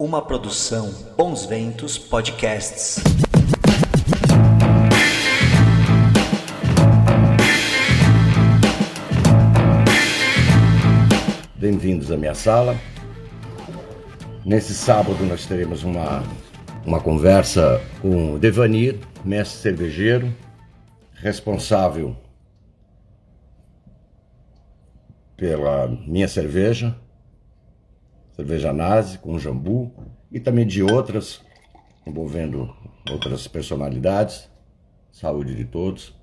[0.00, 3.02] Uma produção Bons Ventos Podcasts.
[11.56, 12.78] Bem-vindos à minha sala.
[14.44, 16.22] Nesse sábado nós teremos uma,
[16.86, 20.32] uma conversa com o Devanir, mestre cervejeiro,
[21.12, 22.16] responsável
[25.36, 26.96] pela minha cerveja,
[28.38, 29.92] cerveja nazi com jambu
[30.30, 31.40] e também de outras,
[32.06, 32.72] envolvendo
[33.10, 34.48] outras personalidades.
[35.10, 36.14] Saúde de todos.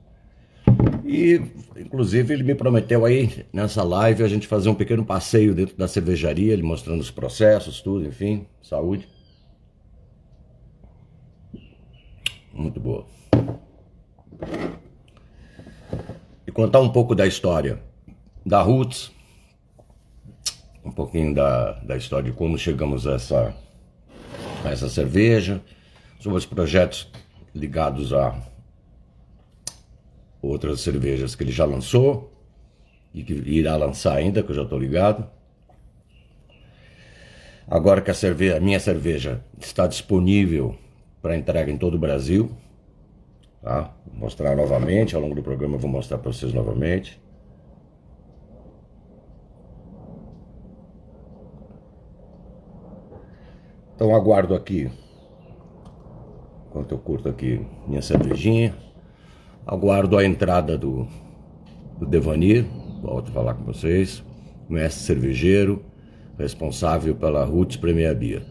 [1.04, 1.42] E,
[1.76, 5.90] inclusive, ele me prometeu aí, nessa live, a gente fazer um pequeno passeio dentro da
[5.90, 9.10] cervejaria, ele mostrando os processos, tudo, enfim, saúde.
[12.54, 13.06] Muito boa.
[16.48, 17.84] E contar um pouco da história
[18.46, 19.12] da Roots,
[20.86, 23.56] um pouquinho da, da história de como chegamos a essa,
[24.64, 25.62] a essa cerveja,
[26.20, 27.12] sobre os projetos
[27.54, 28.40] ligados a
[30.42, 32.32] outras cervejas que ele já lançou
[33.14, 35.28] e que irá lançar ainda, que eu já estou ligado.
[37.68, 40.78] Agora que a, cerveja, a minha cerveja está disponível
[41.20, 42.56] para entrega em todo o Brasil,
[43.64, 43.92] tá?
[44.06, 47.20] Vou mostrar novamente, ao longo do programa eu vou mostrar para vocês novamente.
[53.96, 54.92] Então aguardo aqui,
[56.68, 58.76] enquanto eu curto aqui minha cervejinha,
[59.66, 61.08] aguardo a entrada do,
[61.98, 62.66] do Devanir,
[63.02, 64.22] volto a falar com vocês,
[64.68, 65.86] mestre cervejeiro,
[66.38, 68.46] responsável pela Roots Premier Bia.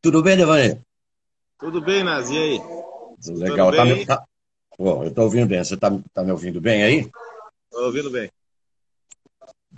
[0.00, 0.78] Tudo bem, Devanir?
[1.58, 2.60] Tudo bem, Nazi, e aí?
[3.20, 4.24] Tudo legal, tá me, tá...
[4.78, 7.10] Bom, eu estou ouvindo bem, você está tá me ouvindo bem aí?
[7.68, 8.30] Estou ouvindo bem.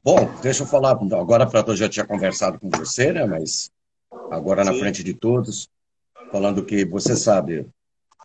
[0.03, 3.27] Bom, deixa eu falar, agora para eu já tinha conversado com você, né?
[3.27, 3.71] Mas
[4.31, 4.81] agora na Sim.
[4.81, 5.69] frente de todos,
[6.33, 7.67] falando que você sabe,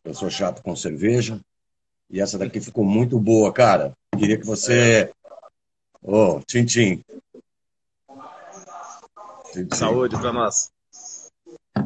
[0.04, 1.40] eu sou chato com cerveja
[2.10, 3.92] e essa daqui ficou muito boa, cara.
[4.18, 5.12] Queria que você,
[6.02, 7.02] ô, oh, tchim, tchim.
[9.74, 10.72] Saúde para nós.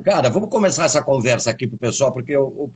[0.03, 2.33] Cara, vamos começar essa conversa aqui para o pessoal, porque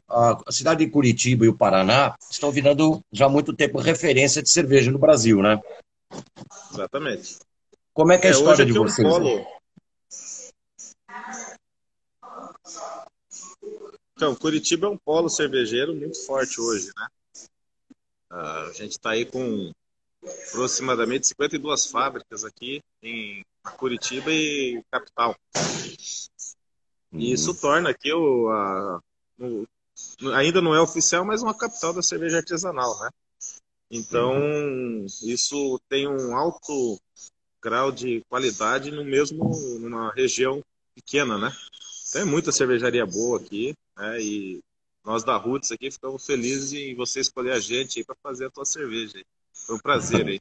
[0.09, 4.49] a cidade de Curitiba e o Paraná estão virando já há muito tempo referência de
[4.49, 5.59] cerveja no Brasil, né?
[6.71, 7.37] Exatamente.
[7.93, 9.07] Como é que é a é, história de vocês?
[9.07, 9.45] polo...
[14.15, 17.07] Então, Curitiba é um polo cervejeiro muito forte hoje, né?
[18.31, 19.71] Uh, a gente está aí com
[20.49, 23.43] aproximadamente 52 fábricas aqui em
[23.77, 25.35] Curitiba e capital.
[27.11, 27.57] E isso uhum.
[27.57, 28.99] torna aqui o, a,
[29.39, 29.67] o,
[30.33, 33.09] ainda não é oficial, mas uma capital da cerveja artesanal, né?
[33.95, 35.05] Então, uhum.
[35.21, 36.99] isso tem um alto
[37.61, 40.63] grau de qualidade no mesmo numa região
[40.95, 41.55] pequena, né?
[42.11, 44.19] Tem muita cervejaria boa aqui, né?
[44.19, 44.61] E
[45.05, 48.49] nós da Roots aqui ficamos felizes em você escolher a gente aí para fazer a
[48.49, 49.13] tua cerveja.
[49.15, 49.23] Aí.
[49.53, 50.39] Foi um prazer aí.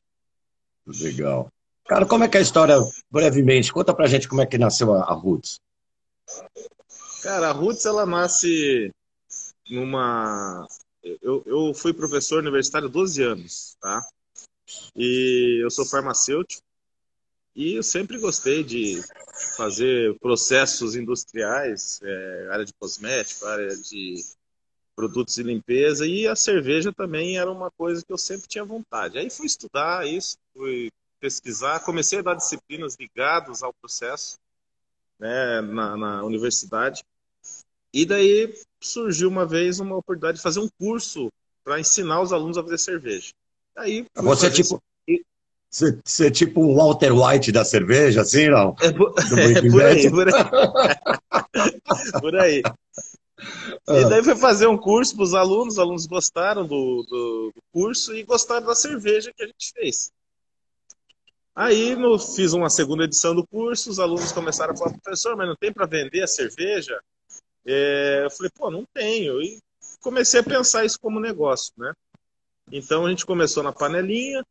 [0.87, 1.53] Legal.
[1.85, 2.77] Cara, como é que é a história,
[3.11, 3.71] brevemente?
[3.71, 5.61] Conta pra gente como é que nasceu a, a Roots.
[7.23, 8.91] Cara, a Roots ela nasce
[9.69, 10.67] numa
[11.03, 14.07] eu, eu fui professor universitário 12 anos, tá?
[14.95, 16.63] E eu sou farmacêutico
[17.55, 19.03] e eu sempre gostei de
[19.57, 24.25] fazer processos industriais, é, área de cosmético, área de
[24.95, 29.19] produtos de limpeza e a cerveja também era uma coisa que eu sempre tinha vontade.
[29.19, 34.39] Aí fui estudar isso, fui pesquisar, comecei a dar disciplinas ligadas ao processo
[35.19, 37.05] né, na, na universidade
[37.93, 38.55] e daí
[38.87, 41.31] surgiu uma vez uma oportunidade de fazer um curso
[41.65, 43.33] para ensinar os alunos a fazer cerveja.
[43.77, 44.83] Aí você tipo
[45.73, 48.77] você, você é tipo um Walter White da cerveja, assim, não?
[48.83, 50.35] É, por, é por aí, por aí.
[52.21, 52.63] por aí.
[53.87, 53.99] Ah.
[53.99, 57.63] E daí foi fazer um curso para os alunos, os alunos gostaram do, do, do,
[57.73, 60.13] curso e gostaram da cerveja que a gente fez.
[61.55, 65.49] Aí no, fiz uma segunda edição do curso, os alunos começaram a falar, professor, mas
[65.49, 67.01] não tem para vender a cerveja?
[67.67, 69.41] É, eu falei, pô, não tenho.
[69.41, 69.61] E
[70.01, 71.93] comecei a pensar isso como negócio, né?
[72.71, 74.45] Então a gente começou na panelinha,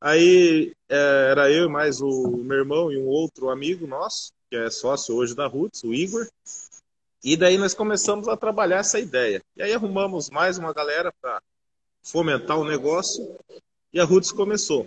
[0.00, 4.70] aí é, era eu mais o meu irmão e um outro amigo nosso, que é
[4.70, 6.28] sócio hoje da Roots, o Igor.
[7.22, 9.42] E daí nós começamos a trabalhar essa ideia.
[9.56, 11.42] E aí arrumamos mais uma galera para
[12.02, 13.36] fomentar o negócio
[13.92, 14.86] e a Roots começou.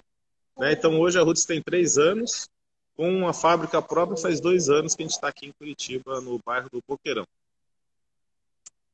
[0.57, 0.74] Né?
[0.74, 2.47] Então hoje a Roots tem três anos,
[2.95, 6.39] com uma fábrica própria faz dois anos que a gente está aqui em Curitiba, no
[6.45, 7.25] bairro do Boqueirão.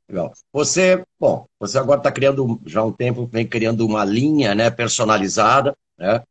[0.09, 0.31] Legal.
[0.53, 4.71] Você, bom, você agora está criando já há um tempo, vem criando uma linha, né,
[4.71, 6.23] personalizada, né?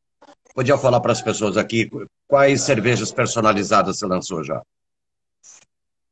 [0.54, 1.90] podia falar para as pessoas aqui
[2.26, 4.62] quais cervejas personalizadas você lançou já?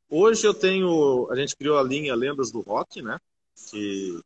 [0.07, 3.17] Hoje eu tenho, a gente criou a linha Lendas do Rock, né?
[3.71, 4.19] Que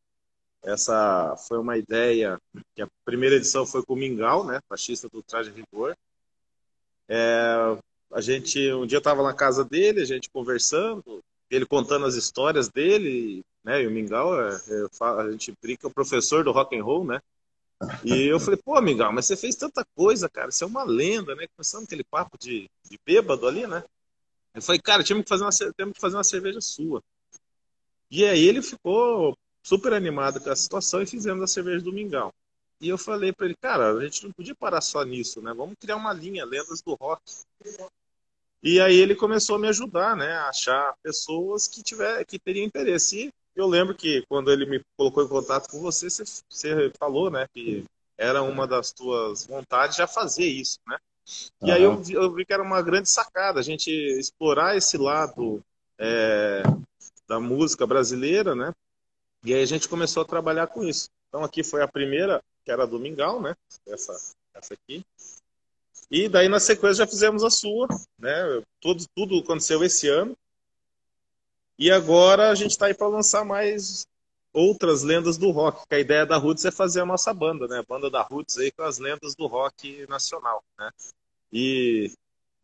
[0.61, 2.37] essa foi uma ideia
[2.75, 4.59] que a primeira edição foi com o Mingau, né?
[4.67, 5.95] Fascista do Traje Rigor.
[7.07, 7.77] É,
[8.11, 12.69] a gente um dia estava na casa dele, a gente conversando, ele contando as histórias
[12.69, 13.81] dele, né?
[13.81, 17.05] E o Mingau, é, é, a gente brinca, é o professor do rock and roll,
[17.05, 17.21] né?
[18.03, 21.33] E eu falei, pô, Mingau, mas você fez tanta coisa, cara, você é uma lenda,
[21.35, 21.47] né?
[21.55, 23.83] Começando aquele papo de, de bêbado ali, né?
[24.53, 27.01] Eu falei, cara, temos que fazer uma, temos que fazer uma cerveja sua.
[28.11, 32.33] E aí ele ficou super animado com a situação e fizemos a cerveja do Mingau.
[32.81, 35.53] E eu falei para ele, cara, a gente não podia parar só nisso, né?
[35.53, 37.21] Vamos criar uma linha, lendas do rock.
[38.61, 42.65] E aí ele começou a me ajudar, né, a achar pessoas que tiver, que teriam
[42.65, 43.27] interesse.
[43.27, 47.31] E eu lembro que quando ele me colocou em contato com você, você, você falou,
[47.31, 47.85] né, que
[48.17, 50.97] era uma das tuas vontades já fazer isso, né?
[51.61, 51.73] E uhum.
[51.73, 55.63] aí eu vi, eu vi, que era uma grande sacada a gente explorar esse lado
[55.97, 56.63] é,
[57.27, 58.73] da música brasileira, né?
[59.45, 61.09] E aí a gente começou a trabalhar com isso.
[61.29, 63.55] Então aqui foi a primeira, que era do Mingau, né?
[63.87, 64.13] Essa,
[64.53, 65.05] essa aqui.
[66.11, 68.63] E daí na sequência já fizemos a sua, né?
[68.81, 70.35] Tudo, tudo aconteceu esse ano.
[71.77, 74.05] E agora a gente está aí para lançar mais
[74.51, 75.87] outras lendas do rock.
[75.87, 77.79] Que a ideia da Roots é fazer a nossa banda, né?
[77.79, 80.89] A banda da Roots aí com as lendas do rock nacional, né?
[81.53, 82.11] E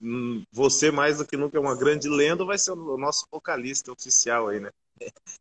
[0.02, 3.92] hum, você mais do que nunca é uma grande lenda, vai ser o nosso vocalista
[3.92, 4.72] oficial aí, né?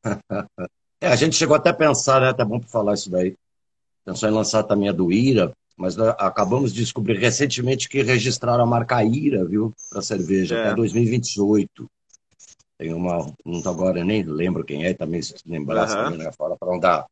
[1.00, 2.30] É, a gente chegou até a pensar, né?
[2.30, 3.36] Até bom para falar isso daí.
[4.06, 8.62] Pensou em lançar também a do Ira, mas né, acabamos de descobrir recentemente que registraram
[8.62, 9.72] a marca Ira, viu?
[9.90, 10.66] Para cerveja, é.
[10.66, 11.90] até 2028.
[12.78, 16.04] Tem uma, não agora nem lembro quem é, também se lembrar, uhum.
[16.04, 16.32] também, né?
[16.32, 17.06] Fala para não dar,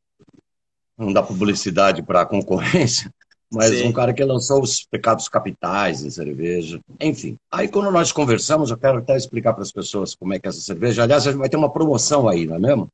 [0.99, 3.13] não dar publicidade para a concorrência
[3.53, 3.89] mas Sim.
[3.89, 6.81] um cara que lançou os pecados capitais em cerveja.
[6.99, 10.49] Enfim, aí quando nós conversamos, eu quero até explicar para as pessoas como é que
[10.49, 11.03] é essa cerveja.
[11.03, 12.89] Aliás, vai ter uma promoção aí, não é mesmo?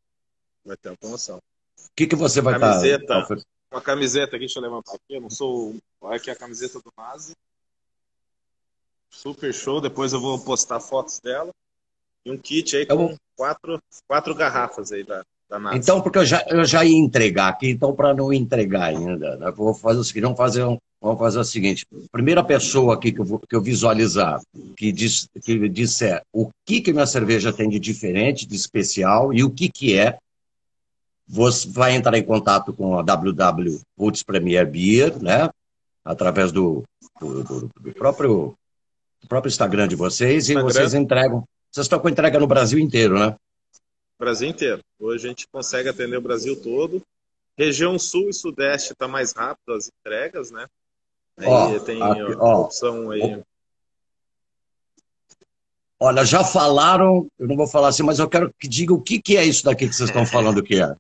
[0.65, 1.37] Vai ter uma promoção.
[1.37, 3.39] O que, que você vai camiseta, estar...
[3.71, 5.77] Uma camiseta aqui, deixa eu levantar aqui, eu não sou...
[6.01, 7.35] Olha aqui a camiseta do Nazi.
[9.11, 11.51] Super show, depois eu vou postar fotos dela.
[12.25, 13.17] E um kit aí com vou...
[13.37, 15.25] quatro, quatro garrafas aí da,
[15.73, 19.51] então, porque eu já, eu já ia entregar aqui, então para não entregar ainda, né,
[19.51, 21.87] vou fazer o seguinte, vamos fazer, um, vamos fazer o seguinte.
[22.13, 24.43] Primeira pessoa aqui que eu, vou, que eu visualizar,
[24.77, 29.43] que, diz, que disser o que, que minha cerveja tem de diferente, de especial e
[29.43, 30.19] o que, que é,
[31.29, 35.51] você vai entrar em contato com a WW Roots Premier Beer, né?
[36.03, 36.83] Através do,
[37.21, 38.55] do, do, do próprio,
[39.21, 40.73] do próprio Instagram de vocês, e Instagram.
[40.73, 41.45] vocês entregam.
[41.71, 43.37] Vocês estão com entrega no Brasil inteiro, né?
[44.19, 44.81] Brasil inteiro.
[44.99, 47.03] Hoje a gente consegue atender o Brasil todo.
[47.59, 50.67] Região Sul e Sudeste está mais rápido as entregas, né?
[51.37, 53.43] Aí tem aqui, a opção aí.
[56.01, 59.21] Olha, já falaram, eu não vou falar assim, mas eu quero que diga o que,
[59.21, 60.97] que é isso daqui que vocês estão falando que é.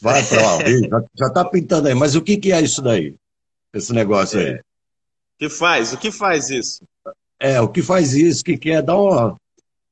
[0.00, 0.58] Vai para lá,
[1.16, 3.14] já está pintando aí, mas o que, que é isso daí?
[3.72, 4.46] Esse negócio aí.
[4.46, 4.60] É.
[5.38, 5.92] que faz?
[5.92, 6.82] O que faz isso?
[7.38, 8.82] É, o que faz isso, o que, que é?
[8.82, 9.36] Dá uma.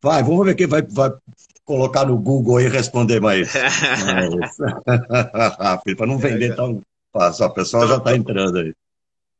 [0.03, 1.13] Vai, vamos ver quem vai, vai
[1.65, 3.53] colocar no Google e responder mais.
[5.97, 7.47] Para não vender é, tão fácil.
[7.47, 8.75] A pessoa já está entrando aí.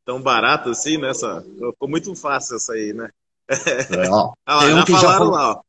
[0.03, 1.11] Tão barato assim, né?
[1.13, 3.09] Ficou muito fácil essa aí, né?
[3.49, 5.31] É, ó, ah, um já falaram já...
[5.31, 5.61] lá, ó.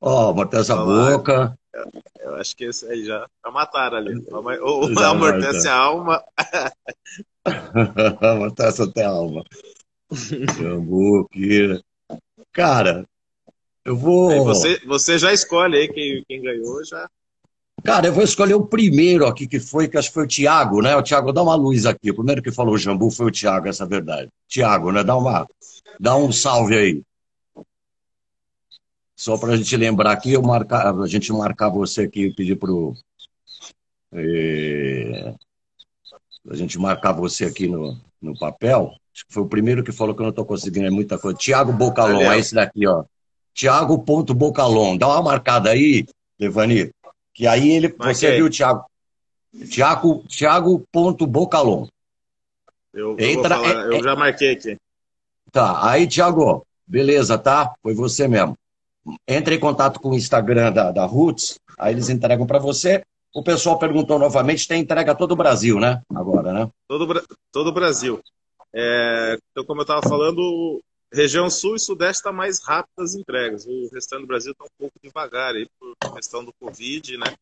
[0.00, 1.56] Ó, amortece a boca.
[2.20, 4.22] Eu acho que esse aí já, já mataram ali.
[4.30, 6.22] Ou amortece a alma.
[8.20, 9.44] amortece até a alma.
[10.58, 11.28] Jambu,
[12.52, 13.06] Cara,
[13.84, 14.30] eu vou.
[14.30, 17.08] Aí você, você já escolhe aí quem, quem ganhou já.
[17.82, 20.80] Cara, eu vou escolher o primeiro aqui, que foi, que acho que foi o Tiago,
[20.80, 20.94] né?
[20.94, 22.10] O Tiago, dá uma luz aqui.
[22.10, 24.28] O primeiro que falou jambu foi o Tiago, essa é a verdade.
[24.46, 25.02] Tiago, né?
[25.02, 25.48] Dá, uma,
[25.98, 27.02] dá um salve aí.
[29.22, 32.92] Só para a gente lembrar aqui, eu marcar, a gente marcar você aqui, pedir pro.
[34.12, 35.32] É,
[36.50, 38.92] a gente marcar você aqui no, no papel.
[39.14, 41.38] Acho que foi o primeiro que falou que eu não estou conseguindo, é muita coisa.
[41.38, 43.04] Tiago Bocalon, é esse daqui, ó.
[43.54, 44.96] Tiago.bocalon.
[44.96, 46.04] Dá uma marcada aí,
[46.36, 46.90] Levani,
[47.32, 48.84] que aí ele, você viu o Tiago.
[49.70, 51.86] Tiago, Tiago.bocalon.
[52.92, 54.76] Eu, Entra, eu, é, eu é, já marquei aqui.
[55.52, 57.72] Tá, aí, Tiago, beleza, tá?
[57.84, 58.58] Foi você mesmo.
[59.26, 63.02] Entra em contato com o Instagram da, da Roots, aí eles entregam para você.
[63.34, 66.02] O pessoal perguntou novamente, tem entrega todo o Brasil, né?
[66.14, 66.70] Agora, né?
[66.86, 68.20] Todo, todo o Brasil.
[68.74, 70.82] É, então, como eu estava falando,
[71.12, 73.66] Região Sul e Sudeste está mais rápido as entregas.
[73.66, 77.34] O restante do Brasil está um pouco devagar aí por questão do Covid, né?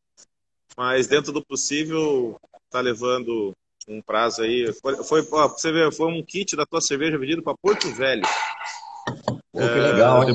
[0.77, 2.37] Mas dentro do possível
[2.67, 3.53] está levando
[3.89, 4.73] um prazo aí.
[4.81, 8.23] Foi, foi ó, você ver, foi um kit da tua cerveja vendido para Porto Velho.
[9.53, 10.27] Pô, que legal, é,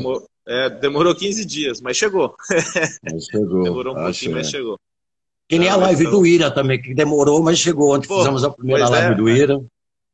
[0.48, 2.36] é, demorou 15 dias, mas chegou.
[3.04, 3.64] Mas chegou.
[3.66, 4.80] demorou um pouquinho, mas chegou.
[5.48, 6.20] Que nem a live então...
[6.20, 7.96] do Ira também, que demorou, mas chegou.
[7.96, 9.64] Ontem Pô, fizemos a primeira live é, do Ira.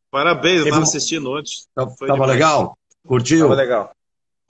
[0.10, 1.52] Parabéns, eu estava assistindo ontem.
[1.76, 2.78] Tava legal?
[3.08, 3.42] Curtiu?
[3.42, 3.92] Tava legal.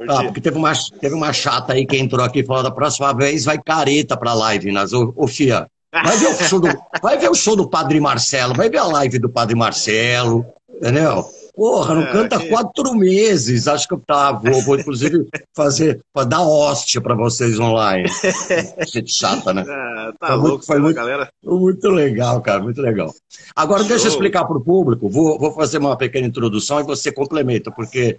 [0.09, 3.45] Ah, porque teve uma, teve uma chata aí que entrou aqui falando da próxima vez
[3.45, 5.67] vai careta pra live, nas, ô, ô Fia.
[5.91, 6.67] Vai ver, o show do,
[7.01, 11.23] vai ver o show do Padre Marcelo, vai ver a live do Padre Marcelo, entendeu?
[11.61, 12.49] Porra, não é, canta que...
[12.49, 13.67] quatro meses.
[13.67, 18.09] Acho que eu tá, vou, vou inclusive fazer, pra dar hóstia pra vocês online.
[18.91, 19.63] Gente chata, né?
[19.69, 21.31] Ah, tá foi louco, muito, foi muito, galera.
[21.43, 23.13] muito legal, cara, muito legal.
[23.55, 23.89] Agora, Show.
[23.89, 28.17] deixa eu explicar pro público, vou, vou fazer uma pequena introdução e você complementa, porque,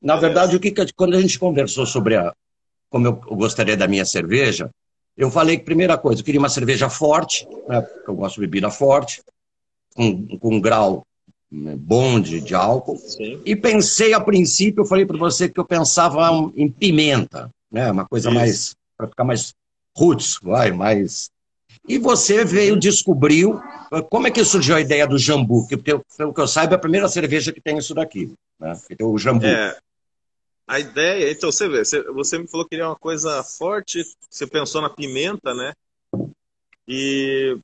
[0.00, 2.32] na verdade, o que, quando a gente conversou sobre a,
[2.88, 4.70] como eu, eu gostaria da minha cerveja,
[5.16, 8.42] eu falei que, primeira coisa, eu queria uma cerveja forte, né, porque eu gosto de
[8.42, 9.24] bebida forte,
[9.92, 11.04] com, com um grau
[11.50, 12.96] né, bom de, álcool.
[12.96, 13.40] Sim.
[13.44, 18.06] E pensei, a princípio, eu falei para você que eu pensava em pimenta, né, uma
[18.06, 18.38] coisa Isso.
[18.38, 19.54] mais, para ficar mais
[19.96, 21.30] roots, vai, mais...
[21.88, 23.60] E você veio, descobriu,
[24.10, 25.66] como é que surgiu a ideia do jambu?
[25.66, 28.94] Porque, pelo que eu saiba, é a primeira cerveja que tem isso daqui, né, que
[28.94, 29.46] tem o jambu.
[29.46, 29.76] É,
[30.70, 34.80] a ideia, então você vê, você me falou que queria uma coisa forte, você pensou
[34.80, 35.72] na pimenta, né?
[36.86, 37.58] E,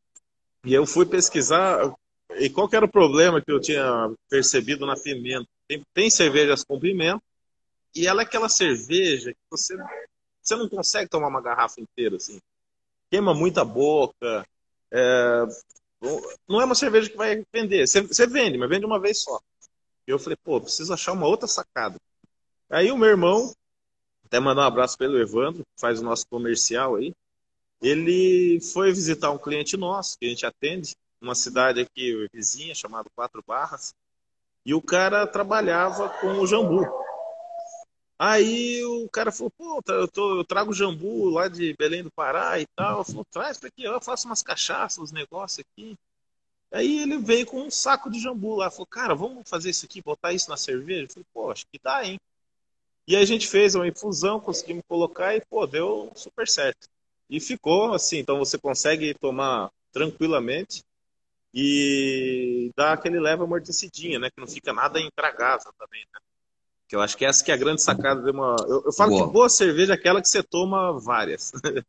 [0.65, 1.95] e eu fui pesquisar,
[2.39, 5.47] e qual era o problema que eu tinha percebido na pimenta?
[5.69, 7.23] Tem, tem cervejas com pimenta,
[7.95, 9.77] e ela é aquela cerveja que você,
[10.43, 12.39] você não consegue tomar uma garrafa inteira, assim.
[13.11, 14.47] Queima muita boca,
[14.93, 15.47] é,
[16.49, 17.87] não é uma cerveja que vai vender.
[17.87, 19.41] Você, você vende, mas vende uma vez só.
[20.07, 21.97] E eu falei, pô, preciso achar uma outra sacada.
[22.71, 23.53] Aí o meu irmão,
[24.25, 27.13] até mandar um abraço pelo Evandro, que faz o nosso comercial aí.
[27.81, 33.11] Ele foi visitar um cliente nosso, que a gente atende, uma cidade aqui vizinha, chamada
[33.15, 33.95] Quatro Barras,
[34.65, 36.85] e o cara trabalhava com o jambu.
[38.19, 42.59] Aí o cara falou, pô, eu, tô, eu trago jambu lá de Belém do Pará
[42.59, 43.05] e tal.
[43.05, 45.97] Falou, traz pra aqui, eu faço umas cachaças, uns negócios aqui.
[46.73, 48.71] Aí ele veio com um saco de jambu lá.
[48.71, 51.05] Falou, cara, vamos fazer isso aqui, botar isso na cerveja?
[51.05, 52.19] Eu falei, pô, acho que dá, hein?
[53.07, 56.89] E a gente fez uma infusão, conseguimos colocar e, pô, deu super certo.
[57.29, 60.83] E ficou assim, então você consegue tomar tranquilamente
[61.59, 64.29] e dá aquele leve amortecidinha, né?
[64.29, 66.21] Que não fica nada intragável também, né?
[66.87, 68.57] Que eu acho que essa que é a grande sacada de uma.
[68.69, 69.27] Eu, eu falo boa.
[69.27, 71.53] que boa cerveja é aquela que você toma várias.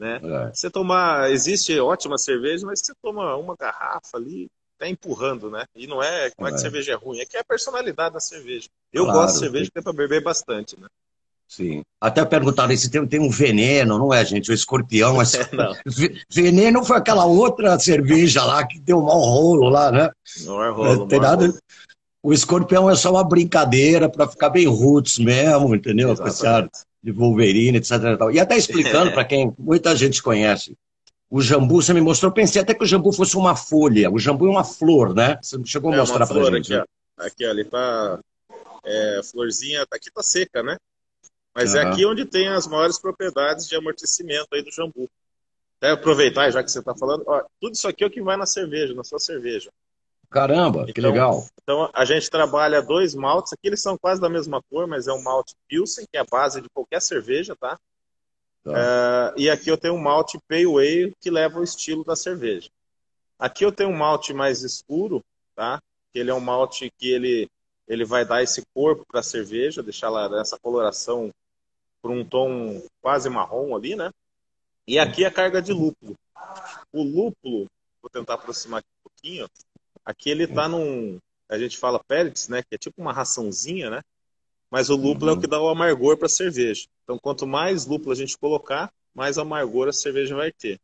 [0.00, 0.20] né?
[0.24, 0.54] É.
[0.54, 1.30] Você tomar.
[1.30, 4.48] Existe ótima cerveja, mas você toma uma garrafa ali,
[4.78, 5.66] tá empurrando, né?
[5.76, 6.60] E não é como é, que é.
[6.60, 8.70] cerveja é ruim, é que é a personalidade da cerveja.
[8.90, 10.88] Eu claro, gosto de cerveja que é para beber bastante, né?
[11.50, 11.82] Sim.
[12.00, 14.50] Até perguntaram se tem, tem um veneno, não é, gente?
[14.50, 15.16] O escorpião.
[15.16, 15.34] Mas...
[15.60, 20.10] É, veneno foi aquela outra cerveja lá que deu um mau rolo lá, né?
[20.44, 21.08] Não é rolo.
[21.08, 21.46] tem nada.
[21.46, 21.58] Rolo.
[22.22, 26.14] O escorpião é só uma brincadeira para ficar bem roots mesmo, entendeu?
[26.44, 26.68] Ar
[27.02, 27.92] de Wolverine, etc.
[28.32, 30.76] E até explicando para quem muita gente conhece
[31.28, 34.10] o jambu, você me mostrou, pensei até que o jambu fosse uma folha.
[34.10, 35.38] O jambu é uma flor, né?
[35.40, 36.74] Você chegou a é mostrar para gente.
[36.74, 36.84] Aqui,
[37.18, 37.24] ó.
[37.24, 38.18] aqui, ó, ele tá.
[38.84, 40.76] É, florzinha, aqui tá seca, né?
[41.60, 41.80] Mas uhum.
[41.80, 45.10] é aqui onde tem as maiores propriedades de amortecimento aí do jambu.
[45.76, 48.36] Até aproveitar, já que você está falando, ó, tudo isso aqui é o que vai
[48.36, 49.70] na cerveja, na sua cerveja.
[50.30, 51.46] Caramba, então, que legal.
[51.62, 55.12] Então a gente trabalha dois maltes, aqui eles são quase da mesma cor, mas é
[55.12, 57.78] um malte Pilsen, que é a base de qualquer cerveja, tá?
[58.64, 58.70] Tá.
[59.36, 62.70] Uh, e aqui eu tenho um malte Pale Ale que leva o estilo da cerveja.
[63.38, 65.22] Aqui eu tenho um malte mais escuro,
[65.54, 65.78] tá?
[66.12, 67.50] Que ele é um malte que ele,
[67.86, 71.30] ele vai dar esse corpo para a cerveja, deixar ela nessa coloração
[72.02, 74.10] por um tom quase marrom ali, né?
[74.86, 76.16] E aqui a carga de lúpulo.
[76.92, 77.66] O lúpulo,
[78.02, 79.48] vou tentar aproximar aqui um pouquinho.
[80.04, 82.62] Aqui ele tá num, a gente fala pellets, né?
[82.62, 84.00] Que é tipo uma raçãozinha, né?
[84.70, 85.28] mas o lúpulo uhum.
[85.28, 85.40] é o uhum.
[85.40, 86.86] que dá o amargor para a cerveja.
[87.02, 90.78] Então, quanto mais lúpulo a gente colocar, mais amargor a cerveja vai ter.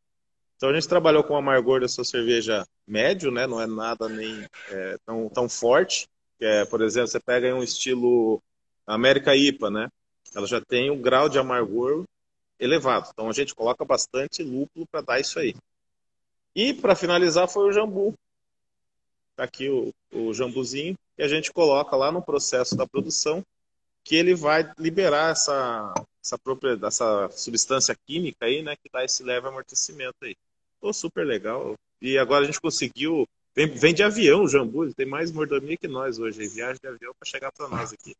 [0.56, 3.46] Então, a gente trabalhou com o amargor da sua cerveja médio, né?
[3.46, 6.08] Não é nada nem é, tão, tão forte.
[6.40, 8.42] É, por exemplo, você pega um estilo
[8.86, 9.88] América IPA, né?
[10.36, 12.04] Ela já tem um grau de amargor
[12.60, 13.08] elevado.
[13.10, 15.56] Então, a gente coloca bastante lúpulo para dar isso aí.
[16.54, 18.12] E, para finalizar, foi o jambu.
[19.34, 20.94] Tá aqui o, o jambuzinho.
[21.16, 23.42] E a gente coloca lá no processo da produção
[24.04, 29.22] que ele vai liberar essa, essa, própria, essa substância química aí, né, que dá esse
[29.22, 30.36] leve amortecimento aí.
[30.78, 31.74] Pô, super legal.
[32.00, 33.26] E agora a gente conseguiu.
[33.56, 36.78] Vem, vem de avião o Jambu, ele tem mais mordomia que nós hoje, ele viagem
[36.80, 38.14] de avião para chegar para nós aqui.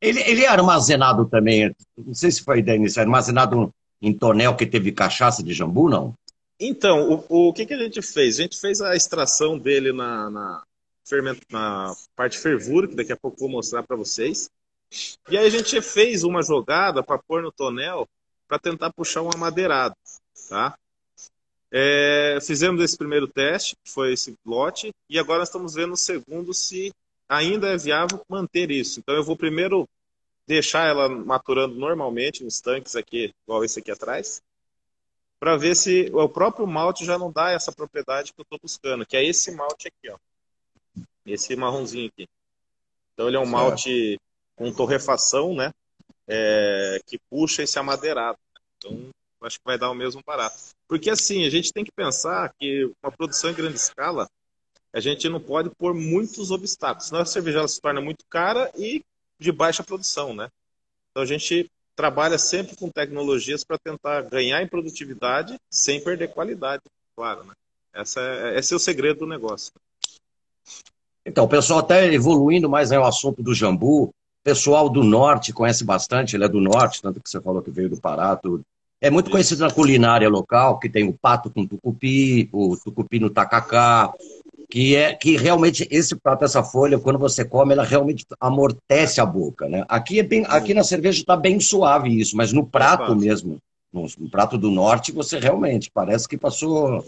[0.00, 4.64] Ele, ele é armazenado também, não sei se foi ideia inicial, armazenado em tonel que
[4.64, 6.14] teve cachaça de jambu, não?
[6.60, 8.38] Então, o, o que, que a gente fez?
[8.38, 10.62] A gente fez a extração dele na, na,
[11.04, 14.48] ferment, na parte fervura, que daqui a pouco eu vou mostrar para vocês.
[15.28, 18.08] E aí a gente fez uma jogada para pôr no tonel
[18.46, 19.96] para tentar puxar um amadeirado,
[20.48, 20.78] tá?
[21.76, 26.54] É, fizemos esse primeiro teste, que foi esse lote, e agora estamos vendo o segundo
[26.54, 26.94] se
[27.28, 29.00] ainda é viável manter isso.
[29.00, 29.88] Então eu vou primeiro
[30.46, 34.40] deixar ela maturando normalmente nos tanques aqui, igual esse aqui atrás,
[35.40, 39.04] para ver se o próprio malte já não dá essa propriedade que eu estou buscando,
[39.04, 40.16] que é esse malte aqui, ó.
[41.26, 42.28] Esse marronzinho aqui.
[43.14, 43.52] Então ele é um certo.
[43.52, 44.20] malte
[44.54, 45.72] com torrefação, né?
[46.28, 48.38] É, que puxa esse amadeirado.
[48.78, 49.10] Então
[49.46, 50.56] acho que vai dar o mesmo barato.
[50.88, 54.28] Porque assim, a gente tem que pensar que uma produção em grande escala,
[54.92, 59.02] a gente não pode pôr muitos obstáculos, senão a cerveja se torna muito cara e
[59.38, 60.48] de baixa produção, né?
[61.10, 66.82] Então a gente trabalha sempre com tecnologias para tentar ganhar em produtividade sem perder qualidade,
[67.14, 67.54] claro, né?
[67.92, 69.72] Essa é, esse é o segredo do negócio.
[71.24, 74.12] Então, o pessoal até evoluindo mais é o assunto do jambu.
[74.42, 77.88] Pessoal do norte conhece bastante, ele é do norte, tanto que você falou que veio
[77.88, 78.62] do Pará, tudo.
[79.00, 83.28] É muito conhecido na culinária local, que tem o pato com tucupi, o tucupi no
[83.28, 84.12] tacacá,
[84.70, 89.26] que é que realmente esse prato, essa folha, quando você come, ela realmente amortece a
[89.26, 89.84] boca, né?
[89.88, 93.58] Aqui é bem, aqui na cerveja está bem suave isso, mas no prato é mesmo,
[93.92, 97.04] no, no, prato do norte, você realmente parece que passou,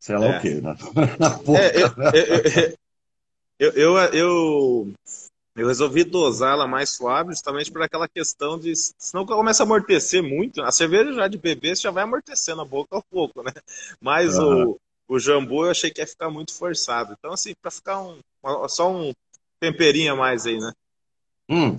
[0.00, 0.38] sei lá é.
[0.38, 0.76] o quê, né?
[1.20, 1.60] na boca.
[1.60, 2.74] É,
[3.58, 4.92] eu, eu, eu, eu,
[5.56, 10.72] resolvi dosá-la mais suave justamente por aquela questão de, senão começa a amortecer muito, a
[10.72, 13.52] cerveja já de bebê já vai amortecendo a boca ao pouco, né?
[14.00, 14.72] Mas uhum.
[14.72, 17.14] o o jambu eu achei que ia ficar muito forçado.
[17.18, 18.18] Então, assim, para ficar um,
[18.68, 19.12] só um
[19.60, 20.72] temperinho a mais aí, né?
[21.48, 21.76] Hum.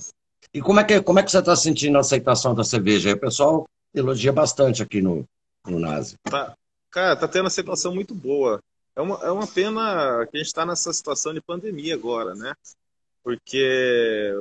[0.54, 3.14] E como é que, como é que você está sentindo a aceitação da cerveja?
[3.14, 5.28] O pessoal elogia bastante aqui no,
[5.66, 6.16] no Nazi.
[6.24, 6.56] Tá,
[6.92, 8.62] cara, tá tendo aceitação muito boa.
[8.96, 12.54] É uma, é uma pena que a gente está nessa situação de pandemia agora, né?
[13.26, 14.40] Porque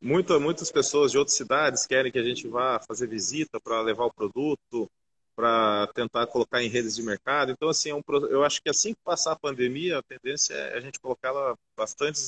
[0.00, 4.06] muita, muitas pessoas de outras cidades querem que a gente vá fazer visita para levar
[4.06, 4.90] o produto,
[5.36, 7.52] para tentar colocar em redes de mercado.
[7.52, 10.76] Então, assim, é um, eu acho que assim que passar a pandemia, a tendência é
[10.76, 12.18] a gente colocá-la bastante,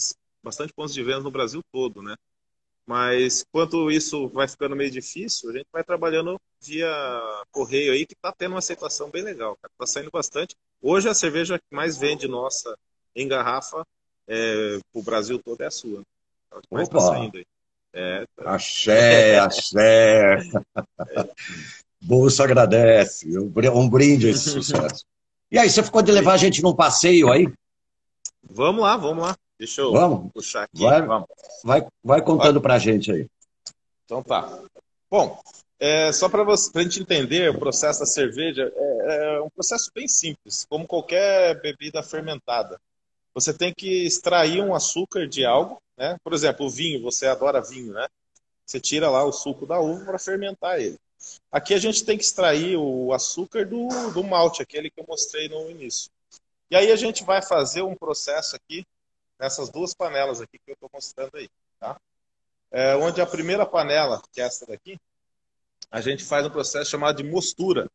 [0.41, 2.15] bastante pontos de venda no Brasil todo, né?
[2.87, 6.89] Mas quanto isso vai ficando meio difícil, a gente vai trabalhando via
[7.51, 9.59] correio aí, que está tendo uma aceitação bem legal.
[9.73, 10.55] Está saindo bastante.
[10.81, 12.79] Hoje a cerveja que mais vende nossa
[13.17, 13.85] em garrafa
[14.29, 16.01] é, o Brasil todo é a sua.
[16.53, 17.47] O que mais está saindo aí.
[17.93, 18.55] É, tá...
[18.55, 20.39] Axé, axé.
[21.09, 21.29] É.
[22.01, 23.39] Bolso agradece.
[23.39, 25.05] Um brinde a esse sucesso.
[25.51, 27.51] E aí, você ficou de levar a gente num passeio aí?
[28.43, 29.37] Vamos lá, vamos lá.
[29.59, 30.33] Deixa eu vamos?
[30.33, 30.83] puxar aqui.
[30.83, 31.29] Vai, vamos.
[31.63, 33.27] vai, vai contando para a gente aí.
[34.05, 34.61] Então tá.
[35.11, 35.41] Bom,
[35.79, 40.09] é, só para a gente entender o processo da cerveja, é, é, um processo bem
[40.09, 42.79] simples, como qualquer bebida fermentada.
[43.35, 46.17] Você tem que extrair um açúcar de algo, né?
[46.23, 48.07] Por exemplo, o vinho, você adora vinho, né?
[48.65, 50.99] Você tira lá o suco da uva para fermentar ele.
[51.51, 55.49] Aqui a gente tem que extrair o açúcar do, do malte, aquele que eu mostrei
[55.49, 56.11] no início.
[56.71, 58.87] E aí a gente vai fazer um processo aqui,
[59.39, 61.49] nessas duas panelas aqui que eu estou mostrando aí.
[61.79, 62.01] Tá?
[62.71, 64.99] É, onde a primeira panela, que é essa daqui,
[65.91, 67.87] a gente faz um processo chamado de mostura.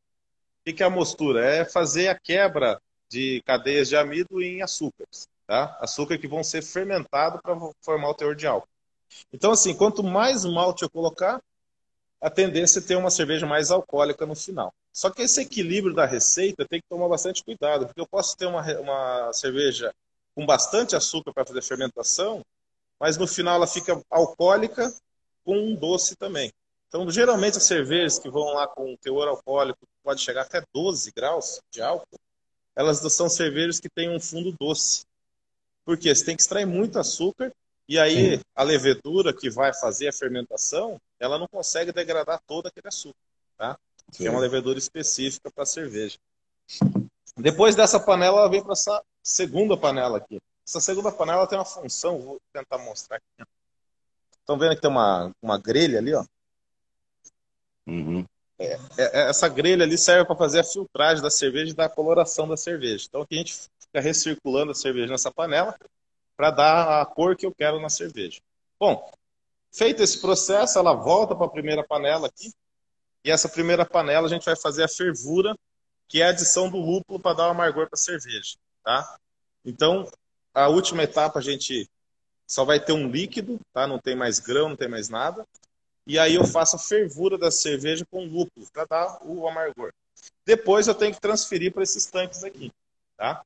[0.65, 1.45] O que é a mostura?
[1.45, 5.28] É fazer a quebra de cadeias de amido em açúcares.
[5.48, 5.78] Tá?
[5.82, 8.67] Açúcar que vão ser fermentados para formar o teor de álcool.
[9.34, 11.41] Então, assim, quanto mais malte eu colocar,
[12.22, 14.74] a tendência é ter uma cerveja mais alcoólica no final.
[14.93, 18.45] Só que esse equilíbrio da receita tem que tomar bastante cuidado, porque eu posso ter
[18.45, 19.93] uma, uma cerveja
[20.36, 22.43] com bastante açúcar para fazer fermentação,
[23.00, 24.93] mas no final ela fica alcoólica
[25.43, 26.52] com um doce também.
[26.88, 31.62] Então, geralmente as cervejas que vão lá com teor alcoólico pode chegar até 12 graus
[31.72, 32.19] de álcool,
[32.80, 35.06] elas são cervejas que têm um fundo doce.
[35.84, 36.15] Por quê?
[36.15, 37.52] Você tem que extrair muito açúcar
[37.86, 38.44] e aí Sim.
[38.56, 43.20] a levedura que vai fazer a fermentação, ela não consegue degradar todo aquele açúcar,
[43.58, 43.78] tá?
[44.13, 44.28] Sim.
[44.28, 46.18] É uma levedura específica para cerveja.
[47.36, 50.39] Depois dessa panela, ela vem para essa segunda panela aqui.
[50.65, 53.50] Essa segunda panela tem uma função, vou tentar mostrar aqui.
[54.39, 56.24] Estão vendo que tem uma, uma grelha ali, ó?
[57.86, 58.26] Uhum.
[58.60, 62.48] É, é, essa grelha ali serve para fazer a filtragem da cerveja e da coloração
[62.48, 63.06] da cerveja.
[63.08, 65.74] Então aqui a gente fica recirculando a cerveja nessa panela
[66.36, 68.39] para dar a cor que eu quero na cerveja.
[68.80, 69.10] Bom,
[69.72, 72.52] feito esse processo, ela volta para a primeira panela aqui.
[73.24, 75.58] E essa primeira panela a gente vai fazer a fervura,
[76.08, 79.17] que é a adição do lúpulo para dar o amargor para a cerveja, tá?
[79.65, 80.10] Então,
[80.54, 81.89] a última etapa a gente
[82.48, 83.86] só vai ter um líquido, tá?
[83.86, 85.45] Não tem mais grão, não tem mais nada.
[86.10, 89.93] E aí eu faço a fervura da cerveja com lúpulo para dar o amargor.
[90.43, 92.72] Depois eu tenho que transferir para esses tanques aqui,
[93.15, 93.43] tá?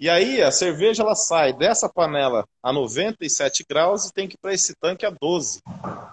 [0.00, 4.38] E aí a cerveja ela sai dessa panela a 97 graus e tem que ir
[4.38, 5.60] para esse tanque a 12,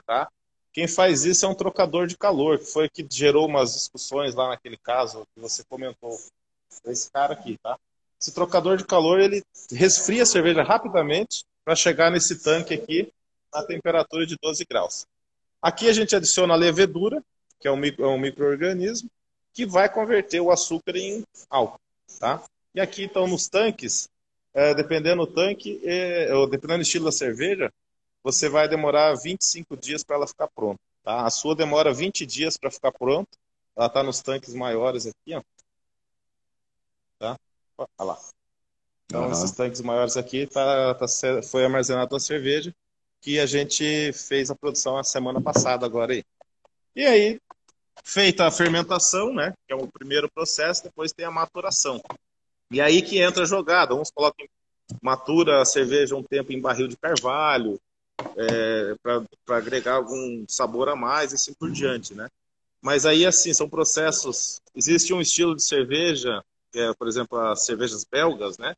[0.06, 0.30] tá?
[0.74, 4.50] Quem faz isso é um trocador de calor, que foi que gerou umas discussões lá
[4.50, 6.20] naquele caso que você comentou.
[6.84, 7.80] Esse cara aqui, tá?
[8.20, 13.10] Esse trocador de calor, ele resfria a cerveja rapidamente para chegar nesse tanque aqui
[13.54, 15.08] na temperatura de 12 graus.
[15.62, 17.24] Aqui a gente adiciona a levedura,
[17.60, 19.10] que é um, micro, é um microorganismo,
[19.54, 21.80] que vai converter o açúcar em álcool,
[22.19, 22.43] tá?
[22.74, 24.10] E aqui estão nos tanques,
[24.54, 27.71] é, dependendo do tanque, é, ou dependendo do estilo da cerveja,
[28.24, 30.80] você vai demorar 25 dias para ela ficar pronta.
[31.04, 31.26] Tá?
[31.26, 33.38] A sua demora 20 dias para ficar pronta.
[33.76, 35.41] Ela está nos tanques maiores aqui, ó.
[37.19, 37.38] Tá?
[37.78, 38.19] Olha lá.
[39.06, 39.32] Então, uhum.
[39.32, 41.06] esses tanques maiores aqui tá, tá,
[41.43, 42.74] foi armazenado a cerveja
[43.22, 46.24] que a gente fez a produção a semana passada agora aí.
[46.96, 47.40] E aí,
[48.04, 52.02] feita a fermentação, né, que é o primeiro processo, depois tem a maturação.
[52.72, 53.94] E aí que entra a jogada.
[53.94, 54.46] Uns colocam,
[55.02, 57.80] matura a cerveja um tempo em barril de carvalho,
[58.36, 62.28] é, para agregar algum sabor a mais e assim por diante, né?
[62.82, 64.60] Mas aí, assim, são processos...
[64.76, 68.76] Existe um estilo de cerveja, é, por exemplo, as cervejas belgas, né?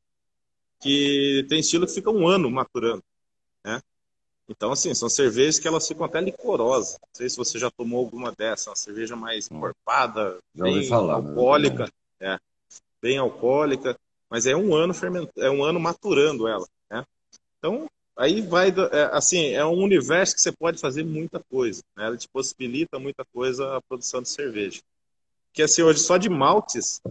[0.82, 3.04] Que tem estilo que fica um ano maturando,
[3.64, 3.82] né?
[4.56, 6.94] Então, assim, são cervejas que elas ficam até licorosas.
[7.02, 9.58] Não sei se você já tomou alguma dessas, uma cerveja mais hum.
[9.58, 11.30] encorpada, bem falar, né?
[11.30, 12.36] alcoólica, né?
[12.36, 12.40] é,
[13.02, 13.98] bem alcoólica,
[14.30, 15.28] mas é um ano ferment...
[15.38, 17.04] é um ano maturando ela, né?
[17.58, 22.06] Então, aí vai, é, assim, é um universo que você pode fazer muita coisa, né?
[22.06, 24.82] Ela te possibilita muita coisa a produção de cerveja.
[25.52, 27.02] Que assim, hoje só de maltes,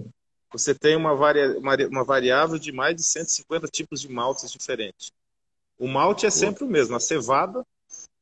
[0.53, 1.59] você tem uma, varia...
[1.89, 5.11] uma variável de mais de 150 tipos de maltes diferentes.
[5.83, 7.67] O malte é sempre o mesmo, a cevada,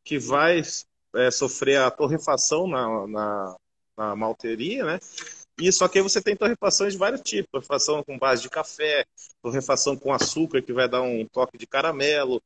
[0.02, 0.62] que vai
[1.14, 3.56] é, sofrer a torrefação na, na,
[3.98, 4.98] na malteria, né?
[5.58, 9.04] E só que aí você tem torrefações de vários tipos, torrefação com base de café,
[9.42, 12.40] torrefação com açúcar que vai dar um toque de caramelo,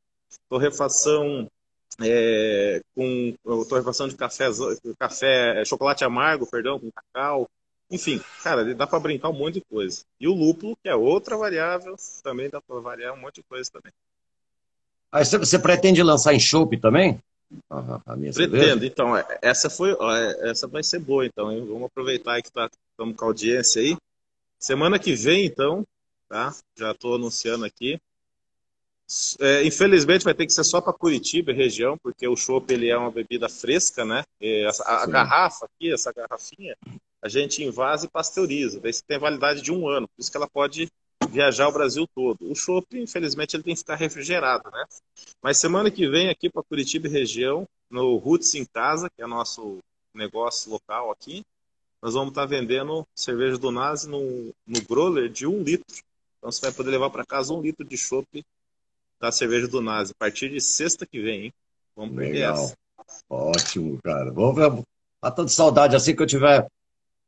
[0.49, 1.49] torrefação
[2.01, 3.33] é, com
[3.69, 4.49] torrefação de café,
[4.99, 7.49] café, chocolate amargo, perdão, com cacau.
[7.89, 10.03] Enfim, cara, dá para brincar um monte de coisa.
[10.19, 13.71] E o lúpulo, que é outra variável, também dá para variar um monte de coisa
[13.71, 13.93] também.
[15.15, 17.17] Aí você, pretende lançar em chopp também?
[17.69, 18.85] Ah, Pretendo, cerveja?
[18.85, 21.65] então, é, essa foi, é, essa vai ser boa, então, hein?
[21.65, 23.95] vamos aproveitar que tá, estamos com a audiência aí.
[24.59, 25.87] Semana que vem, então,
[26.27, 26.53] tá?
[26.77, 27.97] Já estou anunciando aqui,
[29.39, 32.97] é, infelizmente vai ter que ser só para Curitiba região, porque o chopp ele é
[32.97, 34.21] uma bebida fresca, né?
[34.83, 36.75] A, a garrafa aqui, essa garrafinha,
[37.21, 38.81] a gente invasa e pasteuriza.
[38.81, 40.89] Daí tem validade de um ano, por isso que ela pode
[41.35, 42.49] viajar o Brasil todo.
[42.49, 44.85] O chopp, infelizmente, ele tem que ficar refrigerado, né?
[45.41, 49.79] Mas semana que vem aqui para Curitiba região, no Roots em Casa, que é nosso
[50.13, 51.43] negócio local aqui,
[52.01, 55.97] nós vamos estar tá vendendo cerveja do Nazi no, no growler de um litro.
[56.37, 58.43] Então você vai poder levar para casa um litro de chopp
[59.19, 61.53] da cerveja do Nazi a partir de sexta que vem, hein?
[61.95, 62.63] Vamos perder Legal.
[62.63, 62.75] essa.
[63.29, 64.31] Ótimo, cara.
[64.31, 64.83] Vamos ver.
[65.19, 66.65] Tá tanta saudade assim que eu tiver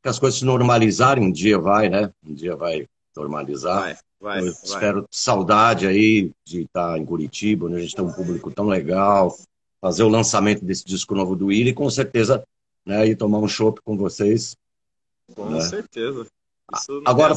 [0.02, 2.12] que as coisas se normalizarem, um dia vai, né?
[2.26, 3.82] Um dia vai normalizar.
[3.82, 4.39] Vai, vai.
[4.39, 4.63] Eu vai.
[4.63, 9.36] espero saudade aí de estar em Curitiba, onde a gente tem um público tão legal,
[9.82, 12.43] fazer o lançamento desse disco novo do Willi e com certeza
[12.86, 14.56] né, ir tomar um chopp com vocês.
[15.36, 15.62] Com né?
[15.62, 16.25] certeza.
[17.06, 17.34] Agora,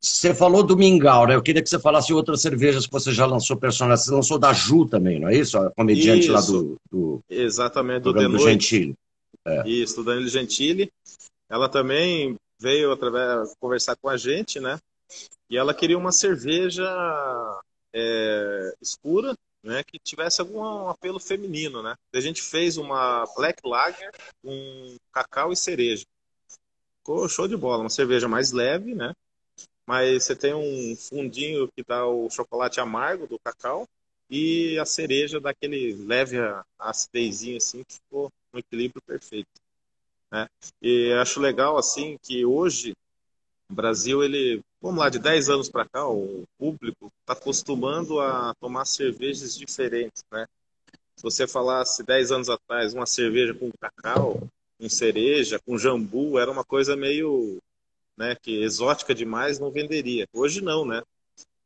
[0.00, 1.34] você falou do Mingau, né?
[1.34, 4.04] Eu queria que você falasse outras cervejas que você já lançou personagens.
[4.04, 5.58] Você lançou da Ju também, não é isso?
[5.58, 6.32] A comediante isso.
[6.32, 7.20] lá do, do.
[7.28, 8.94] Exatamente, do, do Gentili.
[9.44, 9.68] É.
[9.68, 10.90] Isso, do Danilo Gentili.
[11.48, 14.78] Ela também veio através conversar com a gente, né?
[15.48, 16.84] E ela queria uma cerveja
[17.92, 19.82] é, escura, né?
[19.84, 21.94] Que tivesse algum apelo feminino, né?
[22.12, 26.04] A gente fez uma Black Lager com cacau e cereja.
[26.98, 29.12] Ficou show de bola, uma cerveja mais leve, né?
[29.86, 33.86] mas você tem um fundinho que dá o chocolate amargo do cacau
[34.28, 36.36] e a cereja daquele leve
[36.78, 39.48] acidezinho assim que ficou um equilíbrio perfeito.
[40.30, 40.46] Né?
[40.82, 42.94] E acho legal assim que hoje
[43.70, 48.54] o Brasil ele, vamos lá, de 10 anos para cá, o público está acostumando a
[48.60, 50.46] tomar cervejas diferentes, né?
[51.16, 54.46] Se você falasse 10 anos atrás uma cerveja com cacau,
[54.78, 57.58] com cereja, com jambu, era uma coisa meio
[58.16, 60.26] né, que exótica demais não venderia.
[60.32, 61.02] Hoje não, né?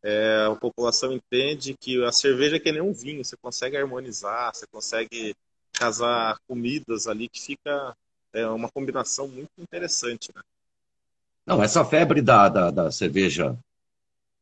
[0.02, 4.54] É, a população entende que a cerveja é que nem um vinho, você consegue harmonizar,
[4.54, 5.34] você consegue
[5.72, 7.94] casar comidas ali que fica
[8.32, 10.42] é, uma combinação muito interessante, né?
[11.46, 13.56] Não, essa febre da, da, da cerveja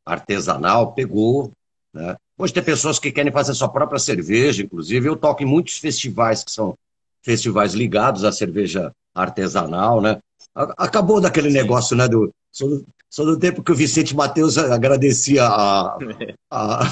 [0.04, 1.50] artesanal pegou,
[1.92, 2.16] né?
[2.36, 6.44] Hoje tem pessoas que querem fazer sua própria cerveja, inclusive eu toco em muitos festivais
[6.44, 6.76] que são
[7.22, 10.18] festivais ligados à cerveja artesanal, né?
[10.54, 12.06] Acabou daquele negócio, né?
[12.06, 15.98] Do, só, do, só do tempo que o Vicente Matheus agradecia a,
[16.50, 16.86] a,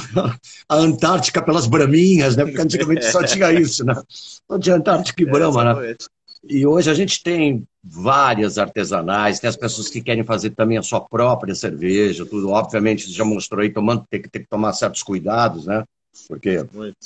[0.68, 2.44] a, Antártica pelas braminhas, né?
[2.44, 3.94] Porque antigamente só tinha isso, né?
[4.08, 5.96] Só tinha Antártica e Brahma, é, né?
[6.48, 10.82] E hoje a gente tem várias artesanais, tem as pessoas que querem fazer também a
[10.82, 12.50] sua própria cerveja, tudo.
[12.50, 15.84] Obviamente, já mostrou aí, tomando, tem que, tem que tomar certos cuidados, né?
[16.28, 16.96] Porque Muito.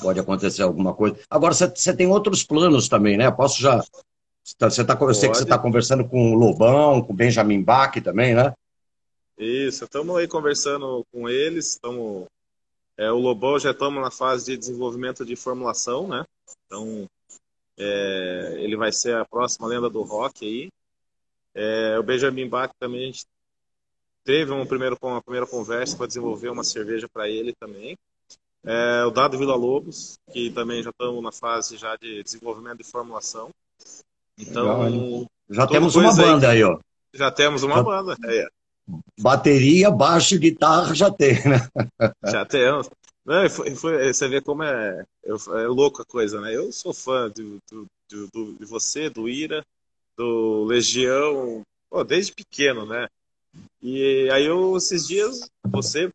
[0.00, 1.18] pode acontecer alguma coisa.
[1.30, 3.30] Agora, você tem outros planos também, né?
[3.30, 3.82] Posso já
[4.44, 7.94] você tá, eu sei que você está conversando com o Lobão, com o Benjamin Bach
[8.02, 8.52] também, né?
[9.38, 11.70] Isso, estamos aí conversando com eles.
[11.70, 12.26] Estamos,
[12.96, 16.24] é, o Lobão já estamos na fase de desenvolvimento de formulação, né?
[16.66, 17.08] Então,
[17.78, 20.70] é, ele vai ser a próxima lenda do rock aí.
[21.54, 23.26] É, o Benjamin Bach também a gente
[24.24, 27.96] teve um primeiro, uma primeira conversa para desenvolver uma cerveja para ele também.
[28.64, 32.84] É, o Dado Vila Lobos, que também já estamos na fase já de desenvolvimento de
[32.84, 33.50] formulação.
[34.38, 36.78] Então, Legal, já temos uma banda aí, aí, ó.
[37.12, 37.82] Já temos uma já...
[37.82, 38.16] banda.
[38.24, 38.46] É.
[39.20, 41.68] Bateria, baixo, guitarra já tem, né?
[42.24, 42.88] Já temos.
[43.24, 46.54] Não, foi, foi, você vê como é, é, louco a coisa, né?
[46.54, 47.88] Eu sou fã do, do,
[48.32, 49.64] do, de você, do Ira,
[50.16, 53.08] do Legião, pô, desde pequeno, né?
[53.80, 56.10] E aí eu, esses dias, você